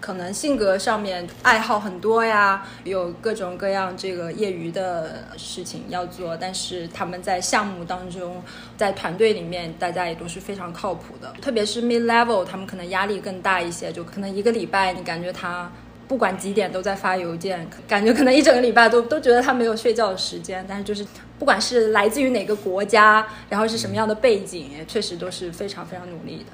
[0.01, 8.43] 可能性格上面爱好很多呀，有各种各样这个业余的事情要做，但是他们在项目当中，
[8.77, 11.33] 在团队里面，大家也都是非常靠谱的。
[11.41, 15.71] 特别是 mid level，他们可能压力更大一些，就可能一个礼拜你感觉他
[16.11, 21.07] 不管几点都在发邮件，感觉可能一整个礼拜都都觉得他没有睡觉的时间，但是就是。
[21.39, 26.53] 不管是来自于哪个国家，然后是什么样的背景，确实都是非常非常努力的。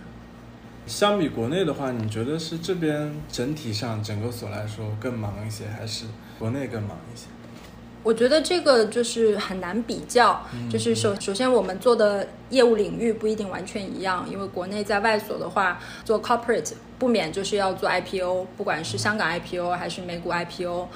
[0.87, 6.05] 相比国内的话，你觉得是这边整体上整个所来说更忙一些，还是
[6.39, 7.27] 国内更忙一些？
[8.07, 10.41] 我觉得这个就是很难比较，
[10.71, 20.87] 就是首首先我们做的业务领域不一定完全一样，因为国内在外所的话，做 corporate 不免就是要做 IPO，不管是香港 IPO 还是美股 IPO。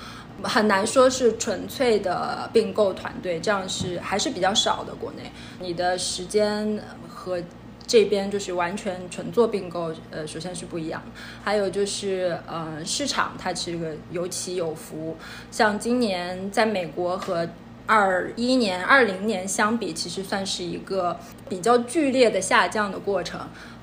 [0.42, 4.94] 很难说是纯粹的并购团队，这样是还是比较少的。
[4.94, 7.42] 国内，你的时间和
[7.90, 11.02] 这边就是完全纯做并购，呃，首先是不一样。
[11.42, 15.16] 还有就是，呃，市场它是个有起有伏。
[15.50, 17.48] 像今年在美国和
[17.86, 23.40] 二一年、二零年相比，其实算是一个比较剧烈的下降的过程。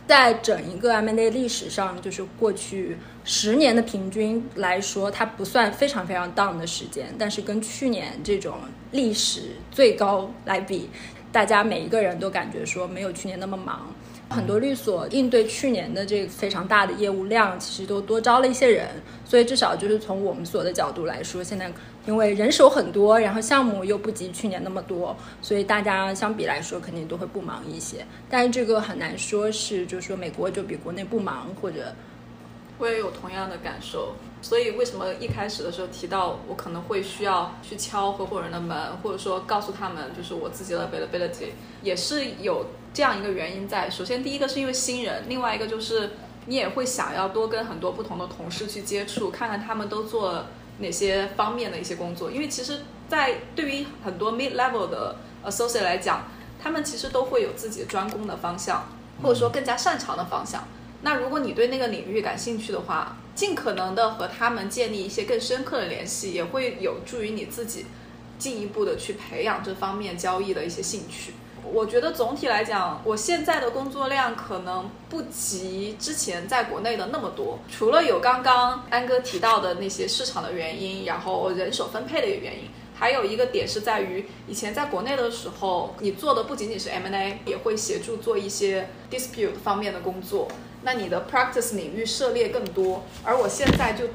[0.08, 7.14] 在整一个 M&A 历史上，就是过去十年的平均来说，它不算非常非常 down 的时间。
[7.20, 8.60] 但是跟去年这种
[8.92, 10.90] 历史最高来比，
[11.38, 13.94] 大家每一个人都感觉说没有去年那么忙。
[14.28, 18.88] 很多律所应对去年的这个非常大的业务量，其实都多招了一些人，
[19.24, 21.72] 所以至少就是从我们所的角度来说，现在
[22.08, 28.04] 因为人手很多，然后项目又不及去年那么多，所以大家相比来说肯定都会不忙一些。
[28.28, 31.94] 但是这个很难说是，就是说美国就比国内不忙，或者
[32.80, 34.16] 我也有同样的感受。
[34.48, 41.50] 所以为什么一开始的时候提到我可能会需要去敲合伙人的门，或者说告诉他们就是我自己的 availability，
[41.84, 43.90] 也是有这样一个原因在。
[43.90, 46.12] 首先第一个是因为新人，另外一个就是
[46.46, 50.46] 你也会想要多跟很多不同的同事去接触，看看他们都做
[50.78, 52.32] 哪些方面的一些工作。
[52.32, 52.80] 因为其实，
[53.10, 56.24] 在对于很多 mid level 的 associate 来讲，
[56.58, 58.88] 他们其实都会有自己专攻的方向，
[59.22, 60.64] 或者说更加擅长的方向。
[61.02, 67.86] 那如果你对那个领域感兴趣的话，尽可能的和他们建立一些更深刻的联系，也会有助于你自己
[68.40, 71.36] 进一步的去培养这方面交易的一些兴趣。
[71.64, 77.60] 我觉得总体来讲，我现在的工作量可能不及之前在国内的那么多。
[77.70, 90.48] 除了有刚刚安哥提到的那些市场的原因，然后人手分配的一个原因，还有一个点是在于以前在国内的时候，你做的不仅仅是 M&A，也会协助做一些 dispute 方面的工作。
[90.82, 94.06] 那你的 practice 领域涉猎更多，而我现在就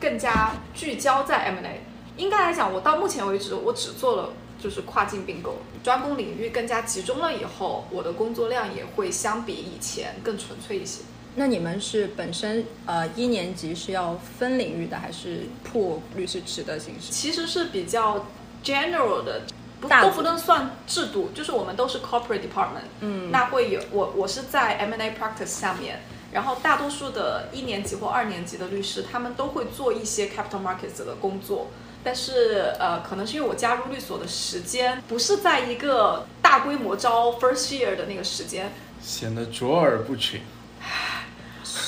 [0.00, 1.82] 更加聚焦在 M&A。
[2.16, 11.02] 应该来讲，我到目前为止，我只做了就是跨境并购，专攻领域更加集中了以后，我的工作量也会相比以前更纯粹一些。
[11.36, 17.12] 那你们是本身呃一年级是要分领域的，还是破律师池的形式？
[17.12, 18.26] 其实是比较
[18.62, 19.42] general 的，
[19.80, 26.00] 不大组都不能算制度，就是我们都是 corporate department，嗯那会有我我是在 M&A practice 下面，
[26.32, 31.68] 然后大多数的一年级或二年级的律师，他们都会做一些 capital markets 的工作。
[32.06, 38.70] 但是，呃，可能是因为我加入律所的时间不是在一个大规模招 first year 的那个时间，
[39.00, 40.42] 显得卓尔不群。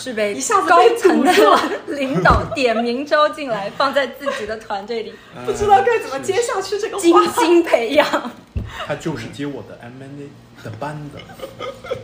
[0.06, 1.32] 是被一下子高层的
[1.88, 5.12] 领导点名招进来，放在自己的团队里
[5.44, 7.12] 不知道该怎么接下去这个精。
[7.32, 8.30] 心培养。
[8.86, 10.30] 他就是接我的 M&A
[10.62, 11.20] 的班的。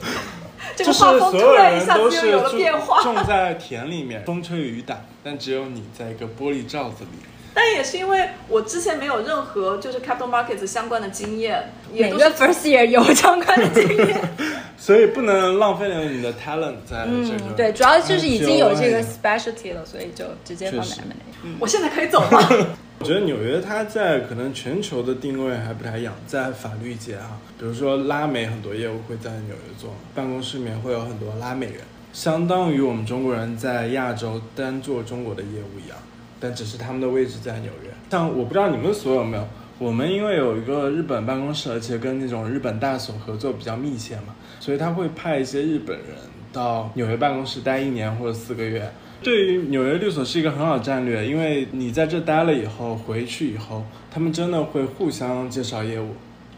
[0.75, 3.01] 这个画风突然一下子又有了变化。
[3.05, 7.19] 种在田里面，风吹雨打，但只有你在一个玻璃罩子里。
[7.55, 14.21] 但也是因为我之前没有任何就是 capital markets 相关的经验，也每个都是 first year 有相关的经验。
[14.79, 17.51] 所以不能浪费了你的 talent 在这个。
[17.51, 21.15] 嗯，对，主要就是已经有这个 specialty 了，所以就直接放在 M&A。
[21.45, 22.67] 嗯，我现在可以走了？
[22.99, 31.77] 我觉得纽约它在可能全球的定位还不太一样，在法律界啊，比如说拉美很多业务会在纽约做，办公室里面会有很多拉美人，
[32.13, 35.99] 相当于我们中国人在亚洲单做中国的业务一样，
[36.43, 37.91] 但只是他们的位置在纽约。
[38.11, 39.47] 像我不知道你们所有没有，
[39.79, 46.09] 我们因为有一个日本办公室，而且跟那种日本大所合作比较密切嘛，所以他会派一些日本人
[46.53, 48.93] 到纽约办公室待一年或者四个月。
[49.23, 56.09] 对于纽约律所是一个很好战略，因为你在这待了以后，回去以后，他们真的会互相介绍业务。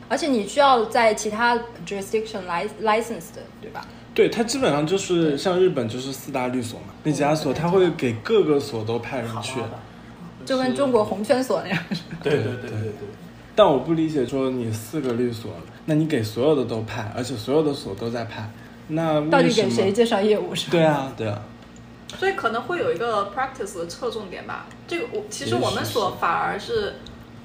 [0.08, 3.86] 而且你需要在其他 jurisdiction li license 的，对吧？
[4.14, 9.58] 对，它基本上就是像日本就是四大律所嘛，那几家所他会给各个所都派人去。
[10.46, 11.84] 就跟中国红圈所那样。
[12.22, 13.08] 对对对对对。
[13.56, 15.50] 但我不理解，说你四个律所，
[15.86, 18.50] 那你给所有的都派，而且所有的所都在派，
[18.88, 20.70] 那到底给谁介绍业务是吧？
[20.72, 21.40] 对啊，对啊，
[22.18, 24.66] 所以可能会有一个 practice 的侧重点吧。
[24.86, 26.96] 这个我其实我们所反而是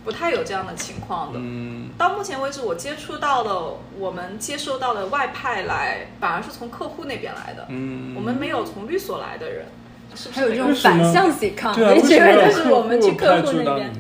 [0.10, 1.38] 不太有这样的情况的。
[1.40, 7.68] 嗯，到目前为止，我接触到的，我们接收到的外派来，反而是从客户那边来的。
[7.70, 9.68] 嗯我们没有从律所来的人，
[10.16, 13.94] 是不是还有这种反向抵抗，对啊，我一直以为为什么有这是我们去客户那边？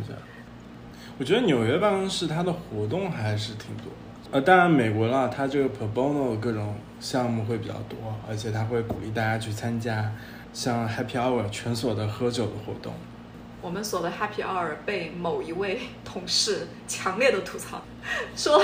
[1.19, 10.11] 我觉得纽约办公室它的活动还是挺多的，呃，当然美国啦，它这个 pro bono 各种项目会比较多，而且它会鼓励大家去参加
[10.53, 12.93] 像 happy hour 全所的喝酒的活动。
[13.61, 17.81] 我们所的 Happy Hour 被某一位同事强烈的吐槽，
[18.35, 18.63] 说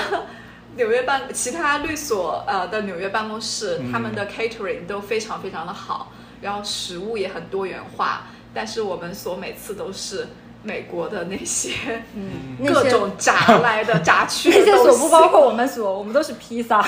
[0.76, 3.92] 纽约办其他律所呃的纽约办公室，嗯。
[3.92, 10.28] 他们的 catering 都非常非常的好，然后食物也很多元化，但是我们所每次都是
[10.62, 16.82] 美国的那些嗯，各种炸来的 炸去的那些所不包括我们所，我们都是披萨，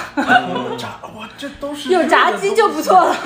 [0.76, 3.16] 炸哇，这都是有炸鸡就不错了。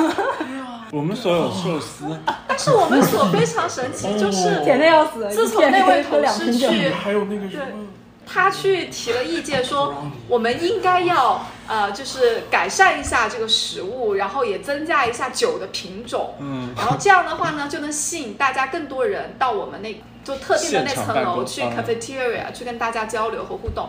[0.92, 2.05] 我们所有寿司，
[2.46, 6.22] 但是我们所非常神奇，就是甜的要死，自从那位同。
[6.26, 7.87] 事去还有那个什么，
[8.26, 9.94] 他去提了意见说，
[10.28, 23.88] 我们应该要呃，就是改善一下这个食物，然后也增加一下酒的品种，嗯，然后这样的话呢，就能吸引大家更多人到我们那就特定的那层楼去 cafeteria 去跟大家交流和互动。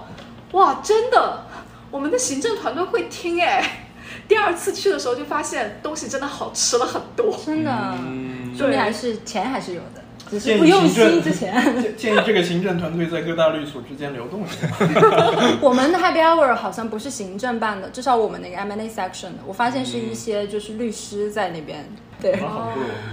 [0.54, 1.48] 哇，真的，
[1.92, 3.88] 我们的行政团队会听哎，
[4.28, 7.38] 第二次去的时候就发现东西真的好吃了很多。
[7.46, 7.72] 真的，
[8.08, 11.54] 嗯说明还是钱还是有的，只是不用心之前。
[11.82, 14.68] 建建议这个行政团队在各大律所之间流动一下。
[15.60, 21.86] 我们的 Happy Hour 好像不是行政办的，至少我们那个 M&A section 的，我发现是一些就是律师在那边。
[22.22, 22.40] 对。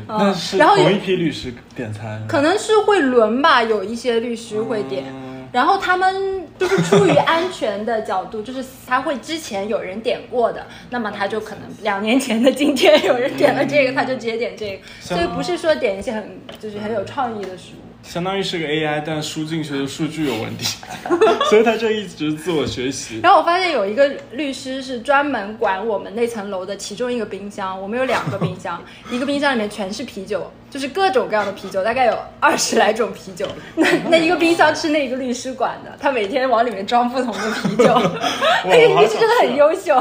[0.07, 5.05] 那是然后有同一批律师点餐，可能是会轮吧，有一些律师会点。
[5.07, 17.90] 嗯然后他们就是出于安全的角度，就是他会之前有人点过的，那么他就可能两年前的今天有人点了这个，他就直接点这个，所以不是说点一些很就是很有创意的食物。
[18.03, 20.79] 相当于是个 AI，但输进去的数据有问题，
[21.49, 23.21] 所以他就一直自我学习。
[23.23, 33.47] 然后我发现有一个律师是专门管我们那层楼的其中一个冰箱，我们有两个冰箱， 一个冰箱里面全是啤酒，就是各种各样的啤酒，大概有二十来种啤酒。
[33.77, 37.95] 那那一个冰箱是那一个律师管的，他每天往里面装不同的啤酒，
[38.65, 39.95] 那个律师真的很优秀。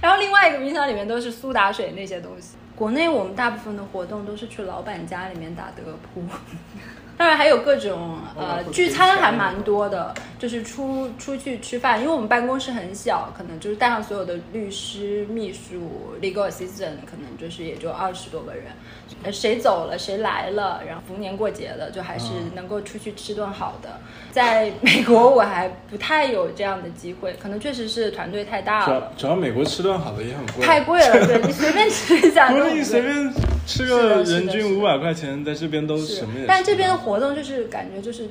[0.00, 2.56] 然后另外一个冰箱里面都是苏打水那些东西。
[2.74, 5.82] 国内我们大部分的活动都是去老板家里面打德
[6.14, 6.22] 扑。
[7.16, 18.64] 当然还有各种呃聚餐还蛮多的，就是出出去吃饭，因为我们办公室很小，可能就是带上所有的律师、秘书、legal assistant，可能就是也就二十多个人。
[19.22, 24.00] 呃，谁走了，谁来了，然后逢年过节的，就还是能够出去吃顿好的。
[24.32, 32.82] 在美国我还不太有这样的机会，可能确实是团队太大主了，要主要美国吃顿好的也很贵，太贵了，对你随便吃一下不是你。
[32.82, 33.32] 随便
[33.66, 36.46] 吃个人均五百块钱，在这边都是什么也吃。
[36.48, 38.28] 但这边的活动就是感觉就是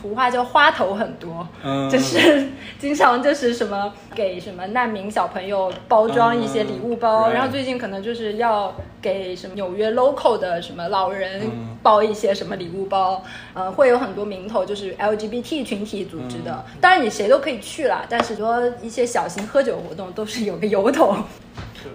[0.00, 2.46] 土话叫花头很多，嗯就是
[2.78, 8.72] 经常就是什么给什么难民小朋友包装一些礼物包，嗯然后最近可能就是要
[9.02, 13.24] 给什么纽约 local 的什么老人嗯包一些什么礼物包，
[13.54, 21.16] 呃，会有很多名头就是 LGBT 群体组织的，嗯当然你谁都可以去啦，但是说一些小型喝酒活动都是有个由头。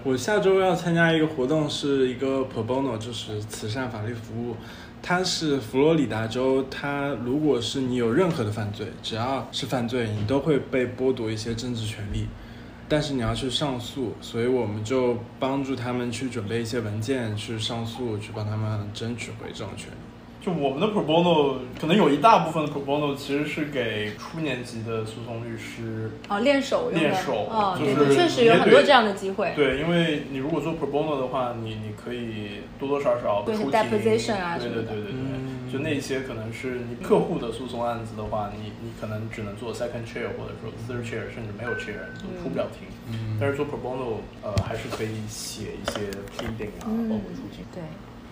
[0.03, 4.55] 我下周要参加一个活动，是一个 pro bono，就是慈善法律服务。
[5.05, 12.25] 它是佛罗里达州，它如果是你有任何的犯罪，只要是犯罪，你都会被剥夺一些政治权利，
[12.87, 20.12] 但是你要去上诉，所以我们就帮助他们去准备一些文件，去上诉，去帮他们争取回这种权利。
[20.43, 26.11] 就我们的 pro bono 可能有一大部分的 pro bono 其实是给初年级的诉讼律师。
[26.27, 29.53] 哦，练手用的，练手哦，就是确实有很多这样的机会。
[29.55, 42.85] 对，因为你如果做 pro bono 的话，你你可以多多少少对出庭 deposition 啊对什么的对对对对，嗯就那些可能是你客户的诉讼案子的话，你你可能只能做 second chair 或者说 third chair，甚至没有 chair，你都出不了庭。
[43.09, 47.63] 嗯但是做 pro bono，呃，还是可以写一些 pleading 啊，嗯包括出庭。
[47.73, 47.81] 对，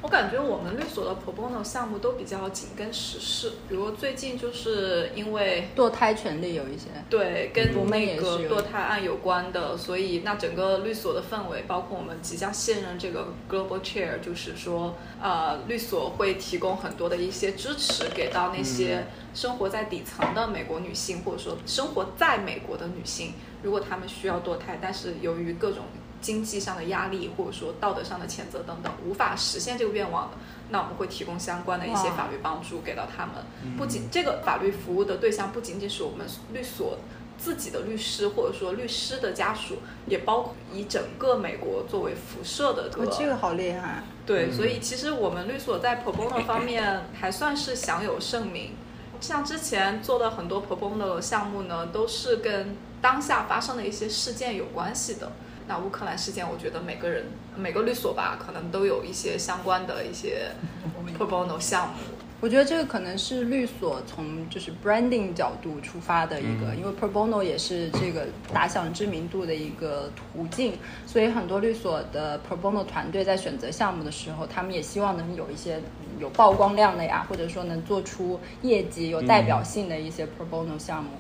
[0.02, 25.84] 我感觉我们律所的 pro bono 项目都比较紧跟时事，比如最近就是因为堕胎权利有一些，对跟那个堕胎案有关的，所以那整个律所的氛围，包括我们即将卸任这个 global chair，就是说，呃，律所会提供很多的一些支持给到那些生活在底层的美国女性，或者说生活在美国的女性，如果她们需要堕胎，但是由于各种
[26.22, 30.38] 经济上的压力，或者说道德上的谴责等等，无法实现这个愿望的，
[30.69, 33.36] 那我们会提供相关的一些法律帮助给到他们。
[33.78, 36.99] 不仅这个法律服务的对象不仅仅是我们律所
[37.38, 43.03] 自己的律师，或者说律师的家属，也包括以整个美国作为辐射的个。
[43.03, 48.76] 哦这个好厉害，对，所以其实我们律所在 pro bono 方面还算是享有盛名。
[49.19, 55.32] 像之前做的很多 pro bono 项目呢，都是跟当下发生的一些事件有关系的。
[55.68, 60.51] 那乌克兰事件，我觉得每个人每个律所吧，可能都有一些相关的一些
[61.18, 61.93] pro bono 项目。
[62.41, 70.74] 我觉得这个可能是律所从就是 branding 角度出发的一个，因为 pro bono 也是这个打响知名度的一个途径，
[71.05, 75.80] 所以很多律所的 pro bono 团队在选择项目的时候，他们也希望能有一些
[76.20, 81.12] 有曝光量的呀，或者说能做出业绩有代表性的一些 pro bono 项目。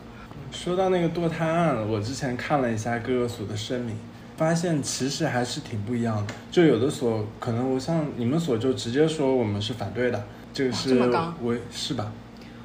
[0.51, 3.95] 说到那个堕胎案，我之前看了一下各个所的声明，
[4.41, 6.33] 发现其实还是挺不一样的。
[6.49, 12.11] 就有的所可能我像你们所就直接说我们是反对的，这个是这么刚我是吧？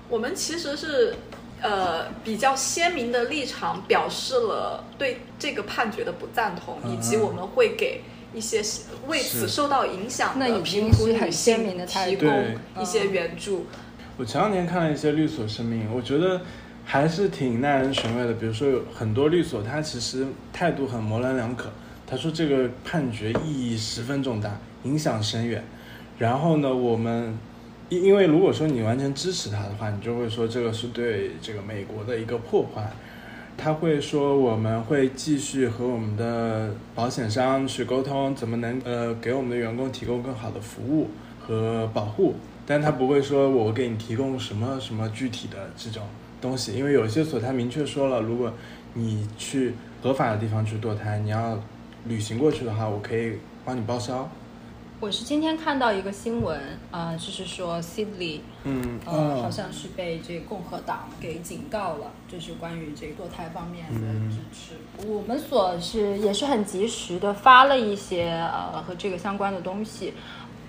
[0.08, 1.14] 我们其实是
[1.60, 8.00] 呃比较鲜明的立场，表示了对这个判决的不赞同，嗯以及我们会给
[8.32, 8.62] 一些
[9.06, 13.66] 为此受到影响那已的经是很贫苦女性鲜明的提供一些援助。
[14.16, 16.40] 我前两天看了一些律所声明，我觉得
[16.86, 18.32] 还是挺耐人寻味的。
[18.34, 21.68] 比如说有很多律所，他其实态度很模棱两可。
[22.06, 25.64] 他说这个判决意义十分重大，影响深远。
[26.18, 27.36] 然后呢，我们
[27.88, 32.88] 因因为如果说你完全支持他的话，你就会说这个是对这个美国的一个破坏。
[33.58, 41.10] 他会说我们会继续和我们的保险商去沟通，怎么能呃给我们的员工提供更好的服务
[41.40, 42.34] 和保护，
[42.66, 46.02] 但他不会说我给你提供什么什么具体的这种
[46.46, 48.52] 东西，因为有些所他明确说了，如果
[48.94, 51.58] 你去合法的地方去堕胎，你要
[52.04, 54.28] 旅行过去的话，我可以帮你报销。
[54.98, 56.58] 我是今天看到一个新闻，
[56.90, 65.06] 啊、就是说 Sidley，嗯，呃，哦好像是被这个共和党给警告了，就是关于这个堕胎方面的嗯支持。
[65.06, 70.14] 我们所是也是很及时的发了一些呃和这个相关的东西。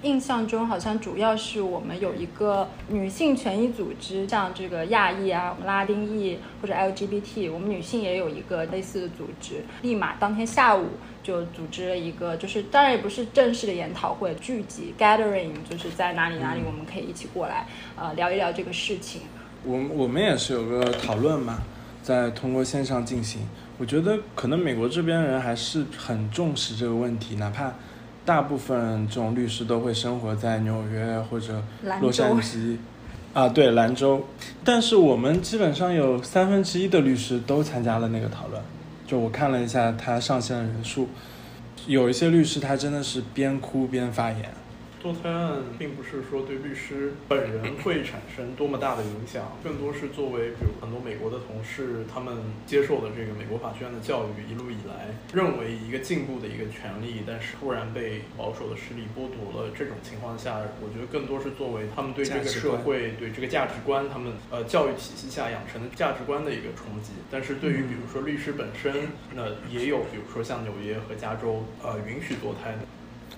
[0.03, 10.85] 印象中好像主要是我们有一个女性权益组织，像这个亚裔啊、我们拉丁裔或者 LGBT，我们女性也有一个类似的组织，立马当天下午
[11.23, 19.21] 就组织了一个，就是当然也不是正式的研讨会，聚集 gathering，就是在哪里哪里我们可以一起过来，呃，聊一聊这个事情。
[19.63, 21.57] 我我们也是有个讨论嘛，
[22.03, 23.41] 在通过线上进行。
[23.79, 27.73] 我觉得可能美国这边人还是很重视这个问题，哪怕
[28.27, 31.63] 大部分这种律师都会生活在纽约或者
[32.01, 32.75] 洛杉矶，
[33.33, 34.21] 啊，对，兰州。
[34.65, 38.61] 但是我们基本上有三分之一的律师都参加了那个讨论。
[39.07, 41.07] 就我看了一下他上线的人数，
[41.85, 44.51] 有一些律师他真的是边哭边发言。
[45.03, 52.35] 堕胎案并不是说对律师本人会产生多么大的影响，更多是作为比如很多美国的同事，他们
[52.65, 59.69] 接受的这个美国法学院的教育，一路以来认为一个进步的一个权利，但是突然被保守的势力剥夺了。
[59.77, 67.11] 这种情况下，我觉得更多是作为他们对这个社会、对这个价值观，他们呃教育体系下养成的价值观的一个冲击。
[67.29, 72.79] 但是对于比如说律师本身，那也有比如说像纽约和加州呃允许堕胎的。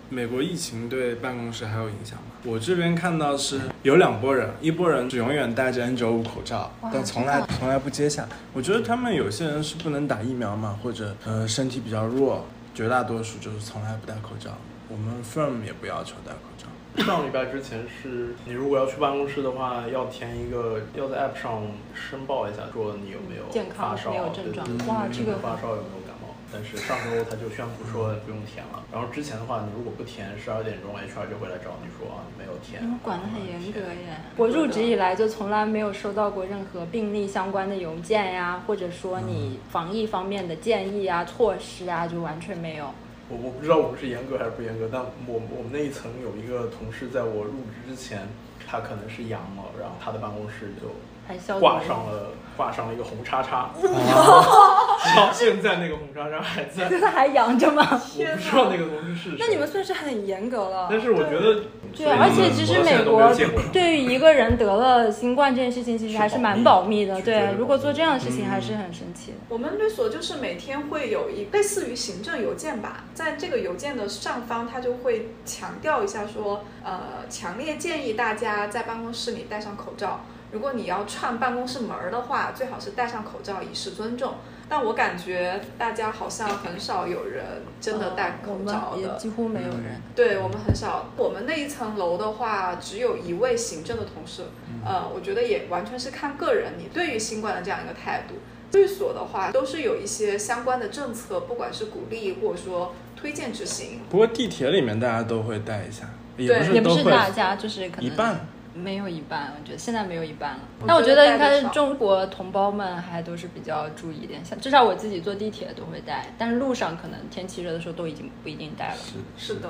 [0.09, 2.25] 美国疫情对办公室还有影响吗？
[2.43, 8.27] 我这边看到是有两拨人，一拨人是永远戴着 N95 口罩，但从来从来不揭下。
[8.53, 14.51] 我觉得他们有些人是不能打疫苗嘛，或者呃身体比较弱，绝大多数就是从来不戴口罩。
[14.87, 16.65] 我们 firm 也不要求戴口罩。
[17.03, 21.61] 上礼拜之前是你如果要去办公室的话，要填一个，要在 app 上
[21.93, 26.08] 申报一下，说你有没有健康发烧，没有症状对对对哇这个发烧有没有。
[26.51, 28.83] 但是上周他就宣布说不用填了。
[28.91, 32.81] 然后之前的话，你如果不填，十二点钟 HR 就会来找你说啊，你没有填。
[32.81, 34.17] 你们管得很严格耶！
[34.35, 42.85] 我入职以来就从来没有收到过任何病例相关的邮件呀，或者说你防疫方面的建议啊、措施啊，就完全没有。
[43.29, 48.27] 我我不知道我们是严格还是不严格，但我我们那一层有一个同事，在我入职之前，
[48.67, 50.89] 他可能是阳了，然后他的办公室就
[51.27, 56.89] 还消挂上了挂上了一个红叉叉，哇 到现在那个红叉叉还在。
[56.89, 57.87] 现在还养着吗？
[57.89, 59.37] 我不知道那个东西是谁。
[59.39, 60.89] 那你们算是很严格了。
[60.91, 61.61] 但是我觉得，
[61.95, 63.33] 对，而且其实美国
[63.71, 67.21] 对于一个人得了新冠这件事情，其实还是蛮保密的。
[67.21, 69.37] 对如果做这样的事情，嗯还是很神奇的。
[69.47, 80.25] 我们律所就是每天会有一类似于行政邮件吧，在这个邮件的上方，它就会强调一下说，呃，强烈建议大家在办公室里戴上口罩。
[80.51, 84.35] 如果你要串办公室门儿的话，最好是戴上口罩，以示尊重。
[84.67, 87.43] 但我感觉大家好像很少有人
[87.81, 90.01] 真的戴口罩的，几乎没有人。
[90.15, 94.43] 对我们很少，我们那一层楼的话，只有一位行政的同事。
[94.85, 98.35] 呃，我觉得也完全是看个人你对于新冠的这样一个态度。
[98.71, 104.01] 律所的话，都是有一些相关的政策，不管是鼓励或者说推荐执行。
[104.09, 108.45] 不过地铁里面大家都会戴一下，也对不也不是大家，就是可能一半。
[108.79, 110.59] 没有一半，我觉得现在没有一半了。
[110.81, 118.97] 我但我觉得应该是中国同胞们还都是比较注意一点，像至少我自己坐地铁都会带，但是路上可能天气热的时候都已经不一定带了。
[119.37, 119.69] 是是的，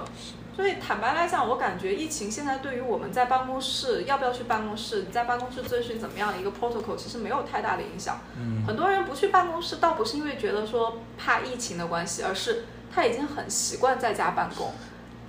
[0.55, 8.19] 所以坦白来讲，我感觉疫情现在对于我们在办公室要不要去办公室，在办公室遵循怎么样的一个 protocol，其实没有太大的影响。
[8.37, 14.71] 嗯，很多人不去办公室，倒不是因为觉得说怕疫情的关系，而是他已经很习惯在家办公。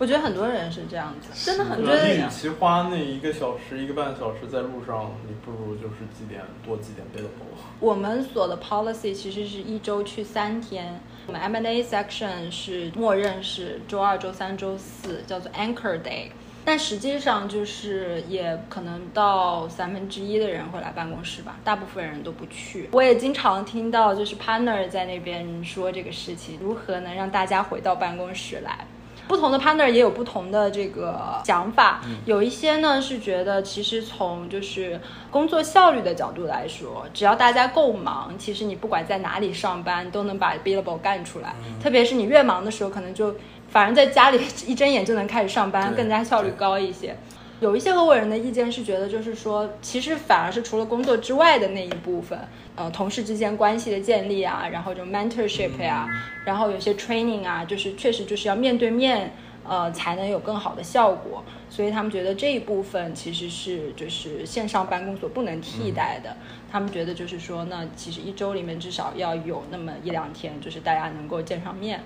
[0.01, 1.29] 我觉得很多人是这样子。
[1.45, 7.55] 真的很我觉得多人与其花那一个小时、一个半小时在路上，你不如就是几点多几点 billable。
[7.81, 16.31] 我们所的 policy 其实是一周去三天，我们 M&A section 是默认是周二、周三、周四，叫做 Anchor Day。
[16.65, 22.89] 但实际上就是也可能到三分之一的人会来办公室吧，大部分人都不去。
[22.93, 28.87] 我也经常听到就是 partner 在那边说这个事情，如何能让大家回到办公室来。
[29.31, 35.01] 不同的 partner 也有不同的这个想法，有一些呢是觉得，其实从就是
[35.31, 41.55] 工作效率的角度来说，只要大家够忙，其实你不管在哪里上班都能把 billable 干出来。
[41.81, 43.37] 特别是你越忙的时候，可能就
[43.69, 47.17] 反而在家里一睁眼就能开始上班，更加效率高一些。
[47.61, 52.39] 有一些合伙人的意见是觉得，就是说，其实反而是除了工作之外的那一部分，
[52.75, 56.09] 呃，同事之间关系的建立啊，然后这种 mentorship 呀、
[56.47, 59.35] 然后有些 training 啊，就是确实就是要面对面，
[59.69, 61.45] 呃，才能有更好的效果。
[61.69, 66.35] 所以他们觉得这一部分其实是就是线上办公所不能替代的。
[66.73, 72.01] 他们觉得就是说，那其实一周里面至少要有那么一两天，就是大家能够见上面。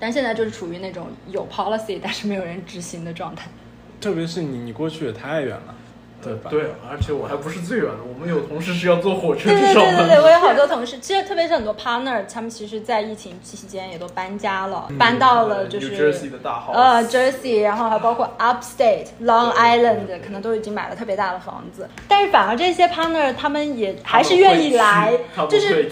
[0.00, 3.48] 但现在就是处于那种有 policy 但是没有人执行的状态。
[4.04, 5.74] 特别是你，你过去也太远了，
[6.22, 6.50] 对吧？
[6.50, 21.88] 对，而且我还不是最远的，我们有同事是要坐火车对对去上班对对对，我有好多同事，其实特别是很多 partner，他们其实在疫情期间也都搬家了，搬到了就 New 是 Jersey 的大 house 呃 Jersey，然后还包括 Upstate、Long Island，可能都已经买了特别大的房子。
[22.06, 25.90] 但是反而这些 partner 他们也还是愿意来他，们会就是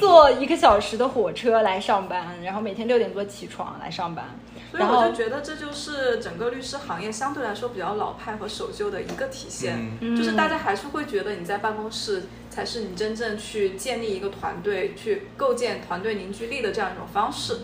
[0.00, 4.24] 坐一个小时的火车来上班，然后每天六点多起床来上班。
[4.72, 10.16] 所以我就觉得这就是整个律师行业相对来说比较老派和守旧的一个体现，嗯。
[10.16, 17.58] 就是大家还是会觉得你在办公室才是你真正去建立一个团队、去构建团队凝聚力的这样一种方式。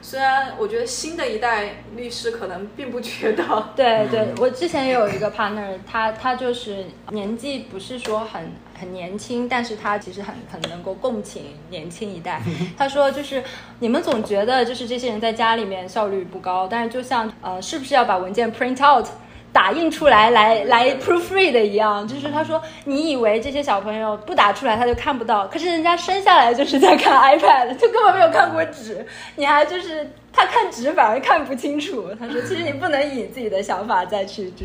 [0.00, 8.52] 虽然我觉得新的一代律师可能并不觉得，对对，我之前也有一个 partner，他他就是年纪不是说很
[8.82, 12.42] 很年轻，但是他其实很很能够共情年轻一代。
[12.76, 13.40] 他说就是
[13.78, 19.06] 你们总觉得就是这些人在家里面效率不高，但是就像呃是不是要把文件 print out？
[19.54, 29.06] 打印出来来来 proofread 的一样，就是他说，你以为这些小朋友不打出来他就看不到，可是人家生下来就是在看 iPad，就根本没有看过纸，
[29.36, 32.08] 你还就是他看纸反而看不清楚。
[32.18, 34.64] 他说，其实你不能以自己的想法再去就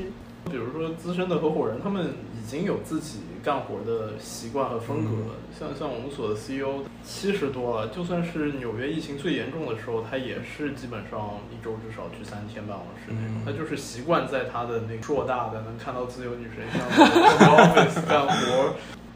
[0.49, 5.35] 比如说资深的合伙人，他们已经有自己干活的习惯和风格了。
[5.57, 13.41] 像像我们所的 CEO 七十多了，就算是纽约疫情最严重的时候，他也是基本上一周至少去三天办公室那种。
[13.45, 17.45] 他就是习惯在他的那个硕大的能看到自由女神像的
[17.89, 18.73] office 干活。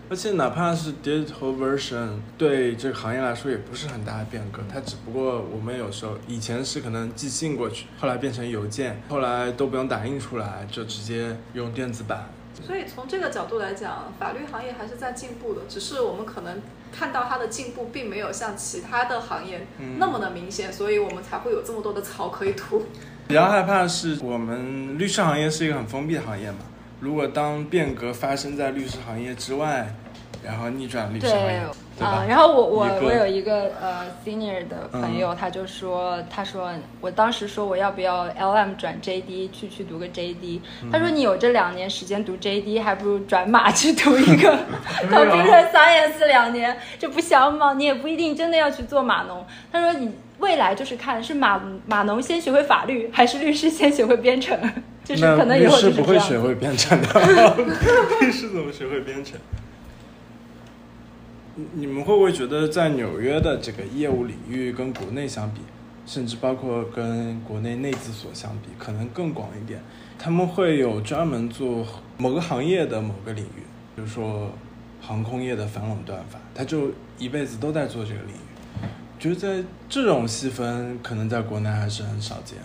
[0.10, 4.62] 而且哪怕是 digital version，对这个行业来说也不是很大的变革。
[4.70, 12.30] 它只不过我们有时候以前是可能寄信过去，后来变成邮件，后来都不用打印出来，就直接用电子版。
[12.54, 19.66] 所以从这个角度来讲，法律行业还是在进步的，只是我们可能看到它的进步并没有像其他的行业
[19.98, 22.86] 那么的明显，所以我们才会有这么多的槽可以吐。
[23.28, 26.58] 比较害怕的是，我们律师行业是一个很封闭的行业嘛。
[27.00, 29.96] 如果当变革发生在律师行业之外，
[30.44, 31.62] 然后逆转律师行业，
[31.98, 32.08] 对吧？
[32.08, 40.60] 啊、然后我我我有一个呃 senior 的朋友，他就说，他说我当时说我要不要 LM 转 JD 去去读个 JD，、
[40.92, 44.58] 他说你有这两年时间读 JD，还不如转码去读一个
[45.12, 47.74] computer science 两年，这不香吗？
[47.74, 49.46] 你也不一定真的要去做码农。
[49.72, 54.58] 他说你未来就是看是码码农先学会法律，还是律师先学会编程，
[55.06, 56.34] 就是可能以后师不会就是这样子。
[56.34, 57.56] 学会编程的，
[58.22, 59.40] 律师怎么学会编程？
[61.56, 65.62] 你你们会不会觉得在纽约的这个业务领域跟国内相比，
[66.06, 69.82] 甚至包括跟国内内资所相比，可能更广一点？
[70.18, 71.86] 他们会有专门做
[72.18, 73.64] 某个行业的某个领域，
[73.96, 74.52] 比如说
[75.02, 78.38] 航空业的反垄断法，他就一辈子都在做这个领域。
[79.20, 82.58] 觉得在这种细分，可能在国内还是很少见。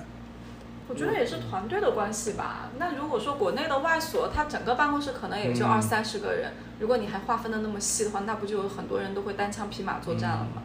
[0.88, 2.70] 我觉得也是团队的关系吧。
[2.78, 10.62] 那如果说国内的外所，它整个办公室可能也就嗯二三十个人，如果你还划分的那么细的话，那不就有很多人都会单枪匹马作战了吗？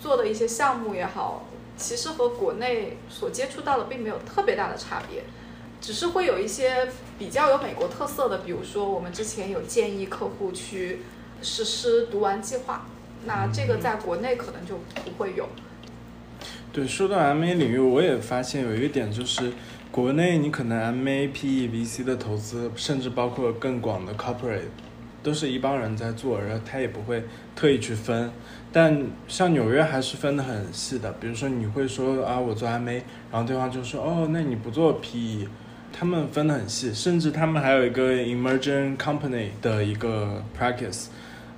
[0.00, 1.44] 做的一些项目也好，
[1.76, 5.24] 其实和国内所接触到的并没有特别大的差别，
[5.80, 6.88] 只是会有一些
[7.18, 11.00] 比较有美国特色的，比如说我们之前有建议客户去
[11.42, 12.86] 实施读完计划，
[13.26, 15.48] 那这个在国内可能就不会有。
[16.72, 19.52] 对，说到 MA 领域，我也发现有一个点，就是
[19.90, 24.68] 国内你可能 MA、PE、VC 的投资，甚至包括更广的 corporate，
[25.22, 27.22] 都是一帮人在做，然后他也不会
[27.54, 28.30] 特意去分。
[28.72, 33.02] 但像纽约还是分得很细的，比如说你会说啊，我做 MA，
[33.32, 35.48] 然后对方就说哦，那你不做 PE，
[35.92, 41.06] 他们分得很细，甚至他们还有一个 emerging company 的一个 practice，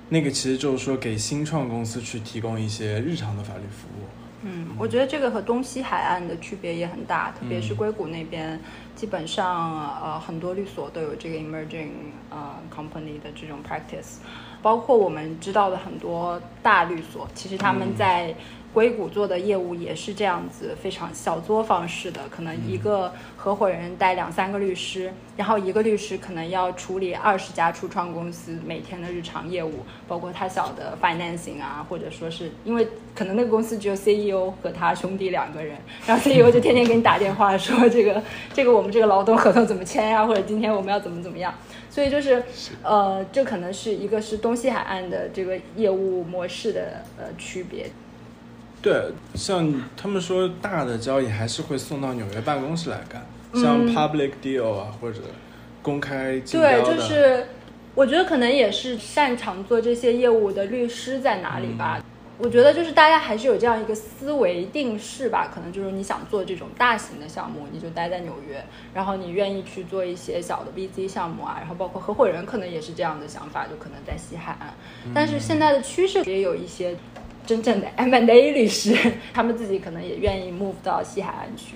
[0.09, 4.22] 那个其实就是说给新创公司去提供一些日常的法律服务。
[4.45, 8.59] 嗯，我觉得这个和东西海岸的区别也很大，特别是硅谷那边，
[8.93, 11.89] 基本上呃很多律所都有这个 emerging
[12.29, 14.17] 呃 company 的这种 practice，
[14.61, 18.35] 包括我们知道的很多大律所，其实他们在
[18.73, 38.21] 硅谷做的业务也是这样子，非常小作坊式的，可能一个合伙人带两三个律师，然后一个律师可能要处理二十家初创公司每天的日常业务，包括他小的 financing 啊，或者说是因为可能那个公司只有 CEO 和他兄弟两个人，然后 CEO 就天天给你打电话说 这个
[38.53, 41.53] 这个我们这个劳动合同怎么签呀，或者今天我们要怎么怎么样，
[41.89, 42.43] 所以就是
[42.81, 47.85] 呃，这可能是一个是东西海岸的这个业务模式的呃区别。
[48.83, 55.21] 对，像他们说大的交易还是会送到纽约办公室来干，像 public deal 啊或者
[55.81, 57.47] 公开竞标对，就是
[57.95, 62.03] 我觉得可能也是擅长做这些业务的律师在哪里吧。
[62.39, 68.61] 我觉得就是大家还是有这样一个思维定式吧，可能就是你想做这种大型的项目，你就待在纽约，
[68.91, 74.73] 然后你愿意去做一些小的 VC 项目啊，然后包括合伙人可能也是这样的想法，就可能在西海岸。
[75.13, 76.97] 但是现在的趋势也有一些
[77.45, 78.95] 真正的 M&A 律师，
[79.33, 81.75] 他们自己可能也愿意 move 到西海岸去。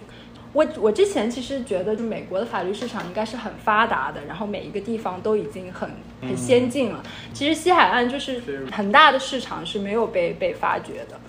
[0.53, 5.89] 我我之前其实觉得，就美国的法律市场应该是很发达的，然后每一个地方都已经很
[6.21, 7.03] 很先进了。
[7.33, 8.41] 其实西海岸就是
[8.71, 11.19] 很大的市场是没有被被发掘的。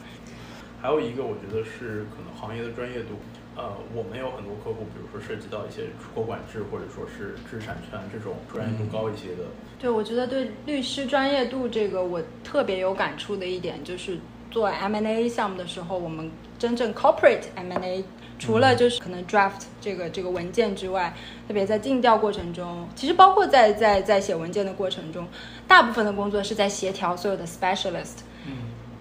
[0.81, 3.19] 还有一个，我觉得是可能行业的专业度。
[3.59, 9.43] 呃，我们有很多客户，比如说涉及到一些出口管制或者说是知识产权这种专业度高一些的。
[9.81, 18.05] 对，我觉得对律师专业度这个我特别有感触的一点，就是做 M&A 项目的时候，我们真正 corporate M&A。
[18.39, 21.13] 除了就是可能 draft 这个这个文件之外，
[21.49, 25.27] 特别在尽调过程中，其实包括在在在写文件的过程中，
[25.67, 28.19] 大部分的工作是在协调所有的 specialist。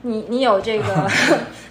[0.08, 1.10] 你你有这个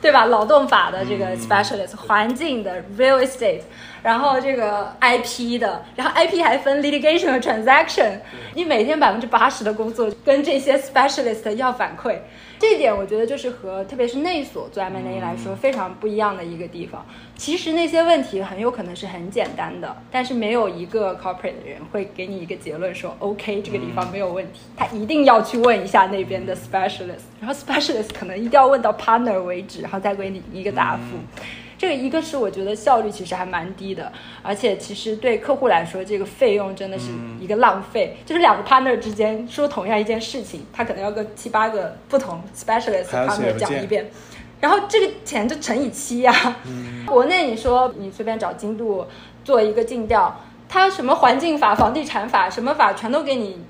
[0.00, 0.26] 对吧？
[0.26, 3.62] 劳动法的这个 specialist，环境的 real estate，
[4.02, 8.20] 然后这个 IP 的，然后 IP 还分 litigation 和 transaction。
[8.54, 12.18] 你每天百分之八十的工作跟这些 specialist 要反馈。
[12.58, 17.04] 这点我觉得就是和特别是内所做 M&A 来说非常不一样的一个地方。
[17.36, 31.02] 其实那些问题很有可能是很简单的，但是没有一个 corporate 的人会给你一个结论说 OK 这个地方没有问题，他一定要去问一下那边的 specialist，然后 specialist 可能一定要问到 partner 为止，然后再给你一个答复。
[31.78, 34.10] 这个一个是我觉得效率其实还蛮低的，
[34.42, 37.10] 而且其实对客户来说，这个费用真的是
[37.40, 38.16] 一个浪费。
[38.24, 44.10] 就是两个 partner 之间说同样一件事情，他可能要跟七八个不同 specialist partner 讲一遍，
[44.60, 46.56] 然后这个钱就乘以七呀。
[47.04, 49.06] 国内你说你随便找精度
[49.44, 50.34] 做一个尽调，
[50.68, 53.60] 他什么环境法、房地产法什么法全都给你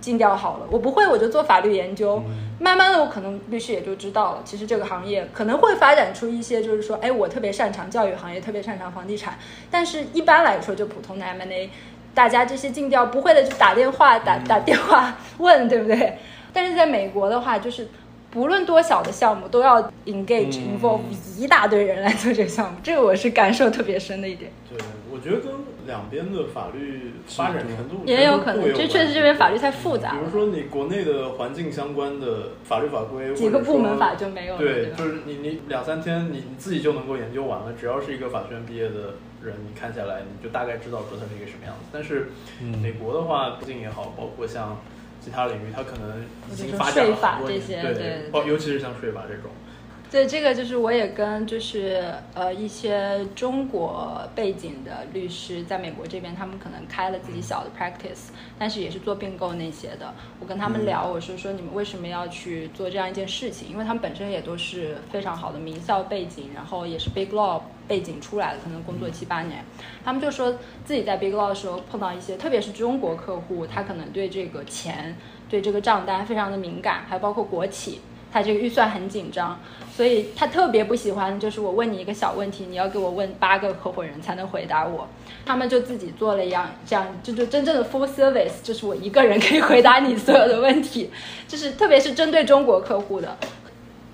[0.00, 0.66] 尽调好了。
[0.70, 2.22] 我不会，我就做法律研究。
[2.62, 9.36] 慢慢的，我可能律师也就知道了，其实这个行业可能会发展出一些，就是说，哎，我特别擅长教育行业，特别擅长房地产，
[9.68, 11.68] 但是一般来说，就普通的 M&A，
[12.14, 16.16] 大家这些尽调不会的就打电话打打电话问，对不对？
[16.54, 17.88] 但是在美国的话，就是
[18.32, 21.00] 不论多小的项目，都要 engage involve
[21.36, 24.50] 一大堆人来做这个项目，这个我是感受特别深的一点。
[24.70, 24.78] 对，
[25.12, 25.52] 我觉得跟
[25.86, 34.58] 两边的法律发展程度也有可能，这确实这边法律太复杂比如说你国内的环境相关的法律法规，几个部门法就没有了。
[34.58, 41.90] 对，就是你你两三天你你自己就能够研究完了，只要是一个法学院毕业的人，你看下来你就大概知道说它是一个什么样子。
[41.92, 42.30] 但是
[42.80, 44.80] 美国的话，毕竟也好，包括像
[45.24, 49.50] 其他领域，它可能已经发展了很多年，对对对包尤其是像税法这种。
[50.12, 52.04] 对，这个就是我也跟就是
[52.34, 60.12] 呃一些中国背景的律师在美国这边，他们可能开了自己小的 practice，但是也是做并购那些的。
[60.38, 63.70] 我跟他们聊，我说说你们为什么要去做这样一件事情？
[63.70, 69.64] 因为他们本身也都是非常好的名校背景，然后也是 big law 背景出来的，可能工作七八年。
[70.04, 75.16] 他们就说自己在 big law 的时候碰到一些，特别是中国客户，他可能对这个钱、
[75.48, 78.02] 对这个账单非常的敏感，还包括国企。
[78.34, 79.60] 他这个预算很紧张，
[79.94, 85.06] 所以他特别不喜欢，就是我问你一个小问题，你要给我问八个合伙人才能回答我。
[85.44, 91.10] 他们就自己做了一样，这样就就真正的 full service，就是我一个人可以回答你所有的问题，
[91.46, 93.36] 就是特别是针对中国客户的。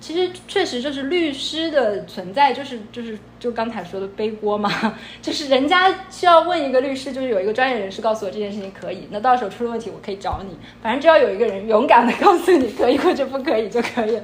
[0.01, 14.23] 其实确实就是律师的存在，就是就是就刚才说的背锅嘛，就是人家需要问一个律师，就是有一个专业人士告诉我这件事情可以，那到时候出了问题我可以找你，反正只要有一个人勇敢的告诉你可以或者不可以就可以了。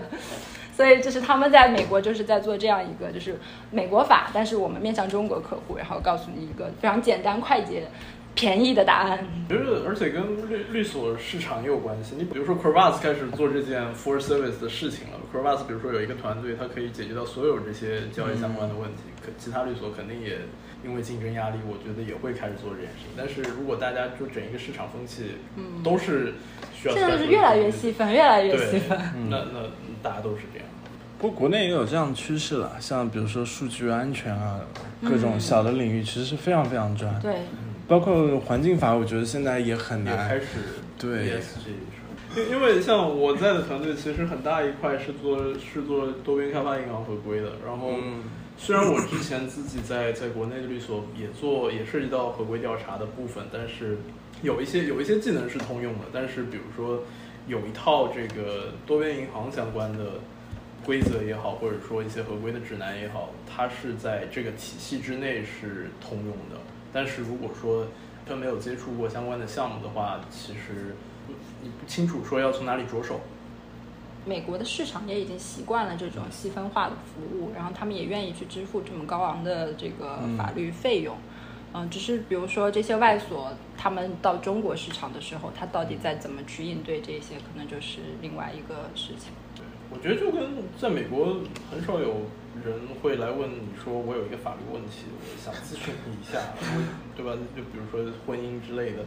[0.75, 3.39] 所以就是他们在美国就是在做这样一个就是
[3.71, 7.87] 美国法，但是我们面向中国客户，然后告诉你一个非常简单快捷。
[8.35, 12.13] 便宜的答案，我觉得，而且跟律律所市场也有关系。
[12.17, 15.55] 你比如说 c o r v a s 开始做这件 full service 的事情了 c o r v a
[15.55, 19.03] s 比如说有一个团队，它可以解决到所有这些交易相关的问题。
[19.25, 20.37] 可其他律所肯定也
[20.83, 23.09] 因为竞争压力，我觉得也会开始做这件事情。
[23.17, 26.33] 但是如果大家就整一个市场风气，嗯，都是
[26.75, 28.99] 需要现在就是越来越细分，越来越细分。
[29.29, 29.61] 那那
[30.03, 30.67] 大家都是这样。
[31.17, 34.59] 不不过国内也有这样的趋势了，像比如说数据安全啊，
[35.01, 37.19] 各种小的领域其实是非常非常专。
[37.19, 37.37] 对，
[37.87, 40.13] 包括环境法，我觉得现在也很难。
[40.13, 40.45] 也开始
[40.97, 41.69] 对 ESG
[42.35, 47.53] 因因为像我在的团队，其实很大一块是做是做多边开发银行合规的。
[47.65, 48.23] 然后，嗯
[48.57, 53.97] 虽然我之前自己在在国内的律所也做也涉及到合规调查的部分，但是
[54.41, 56.05] 有一些有一些技能是通用的。
[56.13, 57.03] 但是比如说
[57.47, 60.13] 有一套这个多边银行相关的
[60.85, 66.57] 规则也好，或者说一些合规的指南也好，它是在这个体系之内是通用的。
[66.95, 67.85] 但是如果说
[68.25, 70.95] 他没有接触过相关的项目的话，其实
[71.61, 73.19] 你不清楚说要从哪里着手。
[74.25, 81.17] 美国的市场也已经习惯了这种细分化的服务，然后他们也愿意去支付这么高昂的这个法律费用。
[81.73, 89.33] 嗯，只是比如说这些外所，他们到中国市场的时候，他到底在怎么去应对这些，可能就是另外一个事情。
[89.53, 91.35] 对我觉得就跟在美国
[91.69, 92.21] 很少有
[92.63, 96.39] 人会来问你说我有一个法律问题，我想咨询你一下，
[97.15, 97.33] 对吧？
[97.55, 99.03] 就比如说婚姻之类的。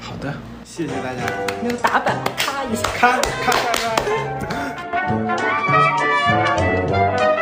[0.00, 1.22] 好的，谢谢大家。
[1.62, 3.20] 那个打板，咔一下，咔
[6.92, 7.37] 咔。